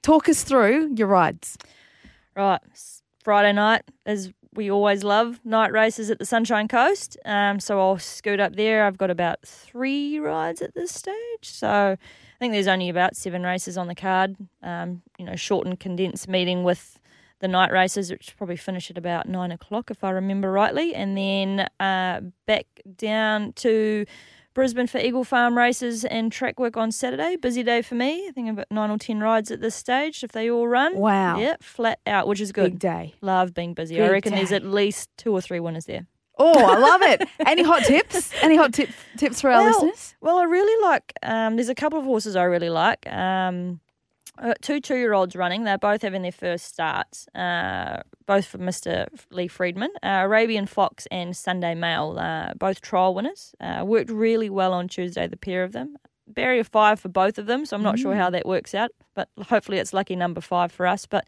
talk 0.02 0.28
us 0.28 0.45
through 0.45 0.95
your 0.95 1.09
rides. 1.09 1.59
Right, 2.37 2.61
Friday 3.25 3.52
night, 3.52 3.83
as 4.07 4.33
we 4.55 4.71
always 4.71 5.02
love, 5.02 5.40
night 5.45 5.73
races 5.73 6.09
at 6.09 6.21
the 6.21 6.25
Sunshine 6.25 6.69
Coast. 6.69 7.17
Um, 7.25 7.59
so 7.59 7.81
I'll 7.81 7.99
scoot 7.99 8.38
up 8.38 8.55
there. 8.55 8.85
I've 8.85 8.99
got 8.99 9.11
about 9.11 9.40
three 9.45 10.19
rides 10.19 10.62
at 10.62 10.75
this 10.75 10.93
stage. 10.93 11.14
So 11.43 11.69
I 11.69 12.38
think 12.38 12.52
there's 12.52 12.69
only 12.69 12.88
about 12.88 13.17
seven 13.17 13.43
races 13.43 13.76
on 13.76 13.88
the 13.88 13.95
card. 13.95 14.37
Um, 14.62 15.02
you 15.19 15.25
know, 15.25 15.37
shortened, 15.37 15.81
condensed 15.81 16.28
meeting 16.28 16.62
with 16.62 16.99
the 17.40 17.49
night 17.49 17.71
races, 17.73 18.11
which 18.11 18.35
probably 18.37 18.57
finish 18.57 18.90
at 18.90 18.99
about 18.99 19.28
nine 19.28 19.52
o'clock, 19.52 19.90
if 19.90 20.02
I 20.02 20.11
remember 20.11 20.50
rightly. 20.50 20.95
And 20.95 21.16
then 21.16 21.68
uh, 21.80 22.21
back 22.47 22.66
down 22.97 23.52
to 23.54 24.04
Brisbane 24.54 24.88
for 24.88 24.99
Eagle 24.99 25.25
Farm 25.25 25.57
races 25.57 26.04
and 26.04 26.33
track 26.33 26.59
work 26.59 26.76
on 26.76 26.90
Saturday. 26.90 27.37
Busy 27.37 27.62
day 27.62 27.80
for 27.80 27.95
me. 27.95 28.26
I 28.26 28.33
think 28.33 28.49
I've 28.49 28.57
got 28.57 28.71
nine 28.71 28.90
or 28.90 28.99
ten 28.99 29.21
rides 29.21 29.50
at 29.50 29.61
this 29.61 29.75
stage 29.75 30.25
if 30.25 30.33
they 30.33 30.50
all 30.50 30.66
run. 30.66 30.97
Wow. 30.97 31.38
Yeah, 31.38 31.54
flat 31.61 32.00
out, 32.07 32.26
which 32.26 32.40
is 32.40 32.50
good. 32.50 32.73
Big 32.73 32.78
day. 32.80 33.14
Love 33.21 33.54
being 33.54 33.75
busy. 33.75 33.95
Big 33.95 34.04
I 34.04 34.09
reckon 34.11 34.35
there's 34.35 34.52
at 34.52 34.64
least 34.64 35.11
two 35.16 35.33
or 35.33 35.40
three 35.40 35.61
winners 35.61 35.85
there. 35.85 36.07
Oh, 36.38 36.64
I 36.64 36.76
love 36.76 37.02
it. 37.02 37.28
Any 37.47 37.62
hot 37.62 37.85
tips? 37.85 38.33
Any 38.42 38.57
hot 38.57 38.73
tip, 38.73 38.90
tips 39.16 39.40
for 39.40 39.50
our 39.50 39.61
well, 39.61 39.73
listeners? 39.73 40.14
Well, 40.21 40.38
I 40.38 40.45
really 40.45 40.88
like. 40.88 41.12
Um, 41.23 41.57
there's 41.57 41.68
a 41.68 41.75
couple 41.75 41.99
of 41.99 42.04
horses 42.04 42.37
I 42.37 42.45
really 42.45 42.71
like. 42.71 43.07
Um, 43.12 43.80
uh, 44.40 44.54
two 44.61 44.80
two-year-olds 44.80 45.37
running. 45.37 45.64
They're 45.64 45.78
both 45.78 46.02
having 46.02 46.23
their 46.23 46.33
first 46.33 46.66
starts, 46.66 47.26
uh, 47.35 48.02
both 48.26 48.47
for 48.47 48.59
Mr. 48.59 49.07
Lee 49.30 49.49
Freedman. 49.49 49.90
Uh, 50.02 50.21
Arabian 50.23 50.66
Fox 50.66 51.07
and 51.11 51.37
Sunday 51.37 51.75
Mail, 51.75 52.18
uh, 52.18 52.54
both 52.54 52.80
trial 52.80 53.14
winners. 53.14 53.54
Uh, 53.61 53.85
worked 53.85 54.11
really 54.11 54.50
well 54.50 54.73
on 54.73 54.88
Tuesday, 54.88 55.26
the 55.26 55.37
pair 55.37 55.64
of 55.64 55.73
them. 55.73 55.97
Barrier 56.26 56.64
five 56.64 57.00
for 57.00 57.09
both 57.09 57.38
of 57.38 57.47
them, 57.47 57.64
so 57.64 57.75
I'm 57.75 57.83
not 57.83 57.99
sure 57.99 58.14
how 58.14 58.28
that 58.30 58.45
works 58.45 58.75
out, 58.75 58.90
but 59.14 59.30
hopefully 59.49 59.78
it's 59.78 59.95
lucky 59.95 60.14
number 60.14 60.42
five 60.42 60.71
for 60.71 60.87
us. 60.87 61.07
But 61.07 61.26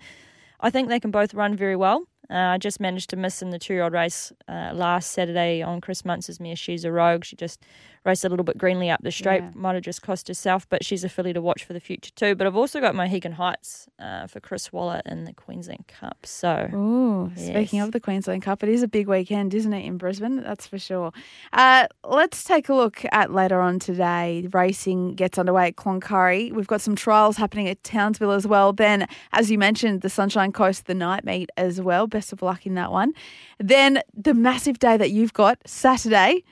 I 0.60 0.68
think 0.68 0.88
they 0.88 1.00
can 1.00 1.10
both 1.10 1.32
run 1.32 1.56
very 1.56 1.76
well. 1.76 2.04
Uh, 2.30 2.52
I 2.54 2.58
just 2.58 2.78
managed 2.78 3.10
to 3.10 3.16
miss 3.16 3.42
in 3.42 3.50
the 3.50 3.58
two-year-old 3.58 3.92
race 3.92 4.32
uh, 4.46 4.70
last 4.72 5.10
Saturday 5.10 5.62
on 5.62 5.80
Chris 5.80 6.04
Munce's 6.04 6.38
mare. 6.38 6.54
She's 6.54 6.84
a 6.84 6.92
rogue. 6.92 7.24
She 7.24 7.34
just 7.34 7.64
raced 8.04 8.24
a 8.24 8.28
little 8.28 8.44
bit 8.44 8.56
greenly 8.56 8.90
up 8.90 9.00
the 9.02 9.10
straight. 9.10 9.42
Yeah. 9.42 9.50
Might 9.54 9.74
have 9.74 9.82
just 9.82 10.02
cost 10.02 10.28
herself, 10.28 10.68
but 10.68 10.84
she's 10.84 11.04
a 11.04 11.08
filly 11.08 11.32
to 11.32 11.40
watch 11.40 11.64
for 11.64 11.72
the 11.72 11.80
future 11.80 12.10
too. 12.14 12.34
But 12.34 12.46
I've 12.46 12.56
also 12.56 12.80
got 12.80 12.94
Mohegan 12.94 13.32
Heights 13.32 13.88
uh, 13.98 14.26
for 14.26 14.40
Chris 14.40 14.72
Waller 14.72 15.02
in 15.06 15.24
the 15.24 15.32
Queensland 15.32 15.86
Cup. 15.86 16.18
So 16.24 16.70
Ooh, 16.74 17.30
speaking 17.36 17.80
of 17.80 17.92
the 17.92 18.00
Queensland 18.00 18.42
Cup, 18.42 18.62
it 18.62 18.68
is 18.68 18.82
a 18.82 18.88
big 18.88 19.08
weekend, 19.08 19.54
isn't 19.54 19.72
it, 19.72 19.84
in 19.84 19.98
Brisbane? 19.98 20.42
That's 20.42 20.66
for 20.66 20.78
sure. 20.78 21.12
Uh, 21.52 21.86
let's 22.04 22.44
take 22.44 22.68
a 22.68 22.74
look 22.74 23.04
at 23.12 23.32
later 23.32 23.60
on 23.60 23.78
today. 23.78 24.48
Racing 24.52 25.14
gets 25.14 25.38
underway 25.38 25.68
at 25.68 25.76
Cloncurry. 25.76 26.52
We've 26.52 26.66
got 26.66 26.80
some 26.80 26.96
trials 26.96 27.36
happening 27.36 27.68
at 27.68 27.82
Townsville 27.84 28.32
as 28.32 28.46
well. 28.46 28.72
Then, 28.72 29.06
as 29.32 29.50
you 29.50 29.58
mentioned, 29.58 30.00
the 30.00 30.10
Sunshine 30.10 30.52
Coast, 30.52 30.86
the 30.86 30.94
night 30.94 31.24
meet 31.24 31.50
as 31.56 31.80
well. 31.80 32.06
Best 32.06 32.32
of 32.32 32.42
luck 32.42 32.66
in 32.66 32.74
that 32.74 32.90
one. 32.90 33.12
Then 33.58 34.00
the 34.14 34.34
massive 34.34 34.78
day 34.78 34.96
that 34.96 35.10
you've 35.10 35.32
got 35.32 35.58
Saturday. 35.66 36.44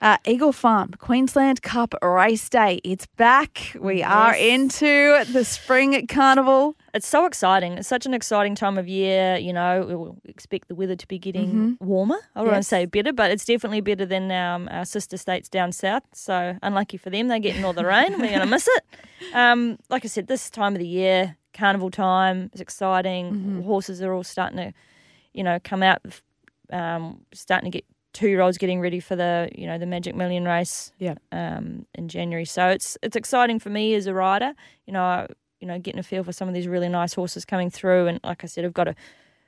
Uh, 0.00 0.16
Eagle 0.24 0.52
Farm, 0.52 0.92
Queensland 0.98 1.60
Cup 1.62 1.92
race 2.02 2.48
day. 2.48 2.80
It's 2.84 3.06
back. 3.16 3.76
We 3.80 4.00
are 4.00 4.32
into 4.32 5.24
the 5.32 5.44
spring 5.44 6.06
carnival. 6.06 6.76
it's 6.94 7.08
so 7.08 7.26
exciting. 7.26 7.72
It's 7.78 7.88
such 7.88 8.06
an 8.06 8.14
exciting 8.14 8.54
time 8.54 8.78
of 8.78 8.86
year. 8.86 9.36
You 9.38 9.52
know, 9.52 10.14
we 10.24 10.30
expect 10.30 10.68
the 10.68 10.76
weather 10.76 10.94
to 10.94 11.06
be 11.08 11.18
getting 11.18 11.76
warmer. 11.80 12.18
I 12.36 12.40
don't 12.40 12.46
want 12.46 12.58
Yes. 12.58 12.66
to 12.66 12.68
say 12.68 12.86
better, 12.86 13.12
but 13.12 13.32
it's 13.32 13.44
definitely 13.44 13.80
better 13.80 14.06
than 14.06 14.30
um, 14.30 14.68
our 14.70 14.84
sister 14.84 15.16
states 15.16 15.48
down 15.48 15.72
south. 15.72 16.04
So 16.14 16.56
unlucky 16.62 16.96
for 16.96 17.10
them, 17.10 17.26
they're 17.26 17.40
getting 17.40 17.64
all 17.64 17.72
the 17.72 17.84
rain. 17.84 18.12
We're 18.12 18.28
going 18.28 18.38
to 18.38 18.46
miss 18.46 18.68
it. 18.70 18.84
Um, 19.34 19.78
like 19.90 20.04
I 20.04 20.08
said, 20.08 20.28
this 20.28 20.48
time 20.48 20.74
of 20.74 20.78
the 20.78 20.86
year, 20.86 21.36
carnival 21.54 21.90
time, 21.90 22.50
is 22.54 22.60
exciting. 22.60 23.64
Horses 23.64 24.00
are 24.00 24.12
all 24.12 24.22
starting 24.22 24.58
to, 24.58 24.72
you 25.32 25.42
know, 25.42 25.58
come 25.64 25.82
out, 25.82 26.02
um, 26.72 27.22
starting 27.34 27.72
to 27.72 27.76
get 27.78 27.84
two 28.18 28.28
year 28.28 28.40
olds 28.40 28.58
getting 28.58 28.80
ready 28.80 29.00
for 29.00 29.14
the, 29.16 29.48
you 29.54 29.66
know, 29.66 29.78
the 29.78 29.86
Magic 29.86 30.14
Million 30.14 30.44
race 30.44 30.92
Yeah. 30.98 31.14
um, 31.30 31.86
in 31.94 32.08
January. 32.08 32.44
So 32.44 32.68
it's 32.68 32.98
it's 33.02 33.16
exciting 33.16 33.58
for 33.60 33.70
me 33.70 33.94
as 33.94 34.06
a 34.06 34.14
rider. 34.14 34.54
You 34.86 34.92
know, 34.92 35.02
I, 35.02 35.26
you 35.60 35.66
know, 35.68 35.78
getting 35.78 36.00
a 36.00 36.02
feel 36.02 36.24
for 36.24 36.32
some 36.32 36.48
of 36.48 36.54
these 36.54 36.66
really 36.66 36.88
nice 36.88 37.14
horses 37.14 37.44
coming 37.44 37.70
through, 37.70 38.06
and 38.08 38.20
like 38.24 38.42
I 38.44 38.46
said, 38.48 38.64
I've 38.64 38.74
got 38.74 38.88
a 38.88 38.94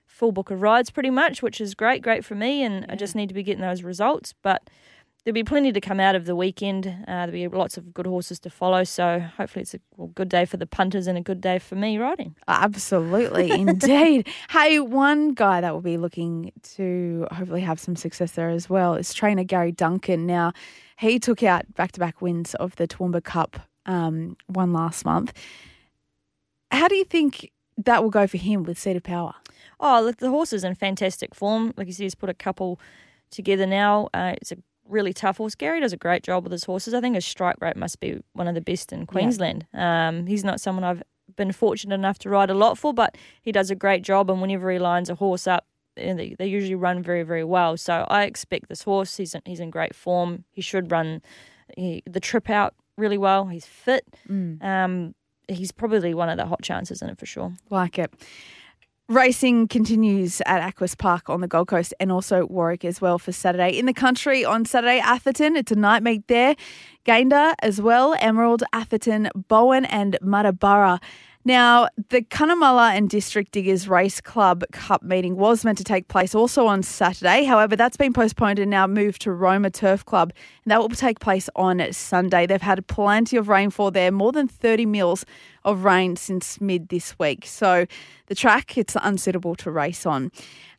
full 0.07 0.33
book 0.33 0.51
of 0.51 0.61
rides 0.63 0.91
pretty 0.91 1.11
much, 1.11 1.43
which 1.43 1.61
is 1.61 1.75
great, 1.75 2.03
great 2.03 2.25
for 2.25 2.35
me, 2.35 2.63
and 2.63 2.87
I 2.89 2.95
just 2.95 3.15
need 3.15 3.29
to 3.29 3.35
be 3.35 3.43
getting 3.43 3.63
those 3.63 3.83
results. 3.83 4.35
But 4.43 4.61
there'll 5.25 5.35
be 5.35 5.45
plenty 5.45 5.73
to 5.73 5.81
come 5.81 6.01
out 6.01 6.15
of 6.15 6.25
the 6.25 6.35
weekend. 6.35 6.87
Uh, 6.87 7.27
there'll 7.27 7.33
be 7.33 7.49
lots 7.49 7.77
of 7.77 7.93
good 7.93 8.07
horses 8.07 8.41
to 8.41 8.51
follow. 8.51 8.85
So 8.85 9.21
hopefully, 9.37 9.63
it's 9.63 9.75
a 9.75 9.81
good 10.15 10.29
day 10.29 10.45
for 10.45 10.57
the 10.57 10.67
punters 10.67 11.07
and 11.07 11.19
a 11.19 11.21
good 11.21 11.41
day 11.41 11.59
for 11.59 11.75
me 11.75 11.99
riding. 11.99 12.37
Absolutely, 12.49 13.51
indeed. 13.61 14.29
hey, 14.51 14.81
one 14.81 15.35
guy 15.35 15.61
that 15.61 15.73
will 15.75 15.81
be 15.81 15.99
looking 15.99 16.53
to 16.75 17.27
hopefully 17.33 17.61
have 17.61 17.79
some 17.79 17.97
success 17.97 18.33
there 18.33 18.51
as 18.51 18.71
well 18.71 18.95
is 18.95 19.13
trainer 19.13 19.45
Gary 19.45 19.73
Duncan. 19.73 20.27
Now, 20.27 20.53
he 20.99 21.19
took 21.19 21.43
out 21.43 21.73
back 21.75 21.93
to 21.93 22.01
back 22.01 22.21
wins 22.23 22.55
of 22.55 22.77
the 22.77 22.89
Toowoomba 22.89 23.23
Cup 23.25 23.61
um, 23.87 24.37
one 24.47 24.73
last 24.73 25.05
month. 25.05 25.33
How 26.71 26.89
do 26.89 26.95
you 26.95 27.05
think 27.05 27.51
that 27.77 28.03
will 28.03 28.11
go 28.11 28.27
for 28.27 28.37
him 28.37 28.63
with 28.63 28.79
Seat 28.79 28.97
of 28.97 29.03
Power? 29.03 29.35
Oh, 29.81 30.01
look, 30.03 30.19
the 30.19 30.29
horse 30.31 30.53
is 30.53 30.63
in 30.63 30.75
fantastic 30.75 31.35
form. 31.35 31.73
Like 31.77 31.87
you 31.87 31.93
said, 31.93 32.03
he's 32.05 32.15
put 32.15 32.29
a 32.29 32.35
couple 32.35 32.79
together 33.31 33.67
now. 33.67 34.09
Uh, 34.13 34.35
it's 34.37 34.53
a 34.53 34.59
really 34.91 35.13
tough 35.13 35.39
horse. 35.39 35.55
Gary 35.55 35.81
does 35.81 35.93
a 35.93 35.97
great 35.97 36.23
job 36.23 36.45
with 36.45 36.53
his 36.53 36.65
horses. 36.65 36.95
I 36.95 37.01
think 37.01 37.15
his 37.15 37.25
strike 37.25 37.57
rate 37.61 37.77
must 37.77 38.01
be 38.01 38.21
one 38.33 38.49
of 38.49 38.55
the 38.55 38.61
best 38.61 38.93
in 38.93 39.07
Queensland. 39.07 39.67
Um, 39.75 40.27
he's 40.27 40.45
not 40.45 40.61
someone 40.61 40.85
I've 40.85 41.03
been 41.37 41.53
fortunate 41.53 41.95
enough 41.95 42.19
to 42.21 42.29
ride 42.29 42.51
a 42.51 42.55
lot 42.55 42.77
for, 42.77 42.93
but 42.93 43.17
he 43.43 43.53
does 43.53 43.71
a 43.71 43.75
great 43.75 44.03
job. 44.03 44.31
And 44.31 44.41
whenever 44.41 44.71
he 44.71 44.79
lines 44.79 45.09
a 45.09 45.15
horse 45.15 45.47
up, 45.47 45.67
they, 45.97 46.35
they 46.39 46.47
usually 46.47 46.75
run 46.75 47.03
very, 47.03 47.23
very 47.23 47.45
well. 47.45 47.77
So 47.77 48.05
I 48.09 48.25
expect 48.25 48.69
this 48.69 48.83
horse. 48.83 49.17
He's 49.17 49.35
in, 49.35 49.43
he's 49.45 49.61
in 49.61 49.71
great 49.71 49.95
form. 49.95 50.45
He 50.51 50.63
should 50.63 50.91
run 50.91 51.23
he, 51.77 52.03
the 52.07 52.21
trip 52.21 52.51
out 52.51 52.75
really 52.97 53.19
well. 53.19 53.47
He's 53.47 53.67
fit. 53.67 54.05
Um, 54.63 55.15
he's 55.49 55.73
probably 55.73 56.15
one 56.15 56.29
of 56.29 56.37
the 56.37 56.47
hot 56.47 56.63
chances 56.63 57.03
in 57.03 57.11
it 57.11 57.19
for 57.19 57.27
sure. 57.27 57.55
Like 57.71 57.99
it. 57.99 58.13
Racing 59.11 59.67
continues 59.67 60.41
at 60.47 60.63
Aquis 60.63 60.95
Park 60.97 61.29
on 61.29 61.41
the 61.41 61.49
Gold 61.49 61.67
Coast 61.67 61.93
and 61.99 62.13
also 62.13 62.47
Warwick 62.47 62.85
as 62.85 63.01
well 63.01 63.19
for 63.19 63.33
Saturday. 63.33 63.77
In 63.77 63.87
the 63.87 63.93
country 63.93 64.45
on 64.45 64.65
Saturday, 64.65 65.01
Atherton, 65.01 65.57
it's 65.57 65.73
a 65.73 65.75
night 65.75 66.05
meet 66.05 66.29
there. 66.29 66.55
Gayndah 67.05 67.55
as 67.61 67.83
well, 67.83 68.15
Emerald, 68.21 68.63
Atherton, 68.73 69.29
Bowen, 69.35 69.85
and 69.87 70.17
Muttaburra. 70.23 71.01
Now, 71.43 71.89
the 72.11 72.21
Cunnamulla 72.21 72.91
and 72.91 73.09
District 73.09 73.51
Diggers 73.51 73.89
Race 73.89 74.21
Club 74.21 74.63
Cup 74.73 75.03
meeting 75.03 75.37
was 75.37 75.65
meant 75.65 75.79
to 75.79 75.85
take 75.85 76.07
place 76.09 76.35
also 76.35 76.67
on 76.67 76.83
Saturday. 76.83 77.45
However, 77.45 77.77
that's 77.77 77.97
been 77.97 78.13
postponed 78.13 78.59
and 78.59 78.71
now 78.71 78.87
moved 78.87 79.23
to 79.23 79.33
Roma 79.33 79.71
Turf 79.71 80.05
Club. 80.05 80.35
And 80.65 80.71
that 80.71 80.81
will 80.81 80.91
take 80.91 81.19
place 81.19 81.49
on 81.57 81.83
Sunday. 81.93 82.47
They've 82.47 82.61
had 82.61 82.87
plenty 82.89 83.39
of 83.39 83.49
rainfall 83.49 83.91
there, 83.91 84.13
more 84.13 84.33
than 84.33 84.49
30 84.49 84.85
mils 84.85 85.25
of 85.65 85.85
rain 85.85 86.17
since 86.17 86.61
mid 86.61 86.91
this 86.91 87.19
week. 87.19 87.47
So 87.47 87.87
the 88.27 88.35
track, 88.35 88.77
it's 88.77 88.95
unsuitable 89.01 89.55
to 89.57 89.71
race 89.71 90.05
on. 90.05 90.31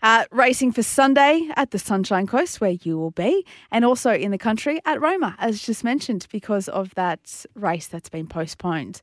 Uh, 0.03 0.25
racing 0.29 0.73
for 0.73 0.83
Sunday 0.83 1.49
at 1.55 1.71
the 1.71 1.79
Sunshine 1.79 2.27
Coast, 2.27 2.61
where 2.61 2.77
you 2.83 2.99
will 2.99 3.11
be, 3.11 3.47
and 3.71 3.83
also 3.83 4.13
in 4.13 4.29
the 4.29 4.37
country 4.37 4.79
at 4.85 5.01
Roma, 5.01 5.35
as 5.39 5.59
just 5.59 5.83
mentioned, 5.83 6.27
because 6.31 6.67
of 6.67 6.93
that 6.93 7.45
race 7.55 7.87
that's 7.87 8.09
been 8.09 8.27
postponed. 8.27 9.01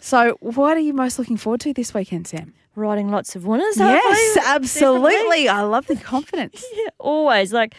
So, 0.00 0.36
what 0.40 0.76
are 0.76 0.80
you 0.80 0.92
most 0.92 1.18
looking 1.18 1.36
forward 1.36 1.60
to 1.62 1.72
this 1.72 1.94
weekend, 1.94 2.26
Sam? 2.26 2.54
riding 2.76 3.08
lots 3.08 3.36
of 3.36 3.46
winners. 3.46 3.76
Yes, 3.78 4.36
absolutely. 4.46 5.48
I 5.48 5.60
love 5.62 5.86
the 5.86 5.94
confidence. 5.96 6.64
Yeah, 6.74 6.88
always 6.98 7.52
like 7.52 7.74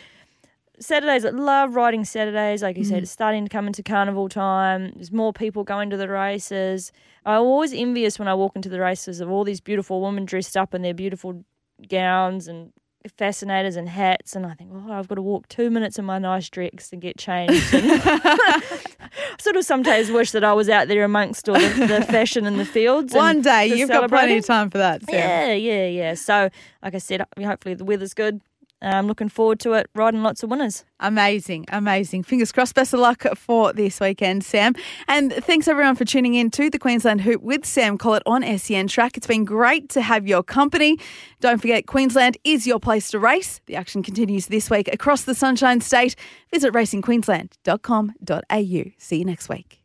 Saturdays. 0.80 1.26
I 1.26 1.32
love 1.32 1.76
riding 1.76 2.06
Saturdays. 2.06 2.64
Like 2.64 2.78
you 2.78 2.84
Mm. 2.84 2.88
said, 2.88 3.04
it's 3.04 3.12
starting 3.12 3.44
to 3.44 3.50
come 3.50 3.68
into 3.68 3.84
carnival 3.84 4.30
time. 4.30 4.94
There's 4.96 5.12
more 5.12 5.34
people 5.34 5.66
going 5.66 5.90
to 5.90 5.98
the 5.98 6.08
races. 6.08 6.94
I'm 7.26 7.42
always 7.42 7.74
envious 7.74 8.18
when 8.18 8.30
I 8.30 8.36
walk 8.36 8.56
into 8.56 8.70
the 8.70 8.80
races 8.80 9.20
of 9.20 9.30
all 9.30 9.44
these 9.44 9.60
beautiful 9.60 10.02
women 10.02 10.24
dressed 10.24 10.56
up 10.56 10.74
in 10.74 10.82
their 10.82 10.94
beautiful 10.94 11.44
gowns 11.90 12.48
and 12.48 12.72
fascinators 13.18 13.76
and 13.76 13.90
hats, 13.90 14.34
and 14.36 14.46
I 14.46 14.54
think, 14.54 14.72
oh, 14.74 14.92
I've 14.94 15.08
got 15.10 15.16
to 15.16 15.22
walk 15.22 15.48
two 15.50 15.70
minutes 15.70 16.00
in 16.00 16.06
my 16.06 16.20
nice 16.20 16.50
dress 16.50 16.90
and 16.94 17.02
get 17.02 17.18
changed. 17.18 17.74
And 19.32 19.42
sort 19.42 19.56
of 19.56 19.66
sometimes 19.66 20.12
wish 20.12 20.32
that 20.32 20.44
I 20.44 20.54
was 20.54 20.70
out 20.70 20.88
there 20.88 21.04
amongst 21.04 21.48
all 21.50 21.60
the, 21.60 21.88
the 21.88 22.06
fashion 22.10 22.46
in 22.46 22.58
the 22.58 22.66
fields. 22.66 23.14
One 23.14 23.42
day, 23.42 23.68
you've 23.68 23.90
got 23.90 24.10
plenty 24.10 24.38
of 24.38 24.46
time 24.46 24.70
for 24.70 24.78
that. 24.78 25.02
Yeah, 25.10 25.54
yeah, 25.54 25.88
yeah. 25.88 26.14
So, 26.14 26.50
like 26.84 26.96
I 26.96 27.00
said, 27.00 27.26
hopefully 27.40 27.76
the 27.76 27.86
weather's 27.86 28.14
good. 28.14 28.42
I'm 28.86 29.08
looking 29.08 29.30
forward 29.30 29.60
to 29.62 29.74
it. 29.74 29.90
Riding 29.96 30.24
lots 30.24 30.44
of 30.44 30.50
winners. 30.50 30.84
Amazing, 31.00 31.66
amazing. 31.70 32.24
Fingers 32.24 32.52
crossed. 32.52 32.76
Best 32.76 32.94
of 32.94 33.00
luck 33.00 33.24
for 33.36 33.74
this 33.74 34.00
weekend, 34.00 34.44
Sam. 34.44 34.76
And 35.08 35.34
thanks 35.34 35.68
everyone 35.68 35.96
for 35.96 36.06
tuning 36.06 36.36
in 36.36 36.52
to 36.52 36.70
the 36.70 36.80
Queensland 36.80 37.22
Hoop 37.22 37.42
with 37.42 37.66
Sam 37.66 37.98
Collett 37.98 38.24
on 38.26 38.44
SEN 38.58 38.88
Track. 38.88 39.18
It's 39.18 39.28
been 39.28 39.46
great 39.46 39.90
to 39.90 40.02
have 40.02 40.28
your 40.28 40.44
company. 40.44 40.98
Don't 41.42 41.60
forget, 41.60 41.88
Queensland 41.88 42.38
is 42.44 42.68
your 42.68 42.80
place 42.80 43.10
to 43.12 43.20
race. 43.20 43.62
The 43.66 43.76
action 43.76 44.04
continues 44.04 44.48
this 44.48 44.70
week 44.70 44.88
across 44.94 45.24
the 45.24 45.36
Sunshine 45.36 45.82
State. 45.82 46.16
Visit 46.52 46.74
racingqueensland.com.au. 46.74 48.92
See 48.98 49.18
you 49.18 49.26
next 49.26 49.50
week. 49.50 49.82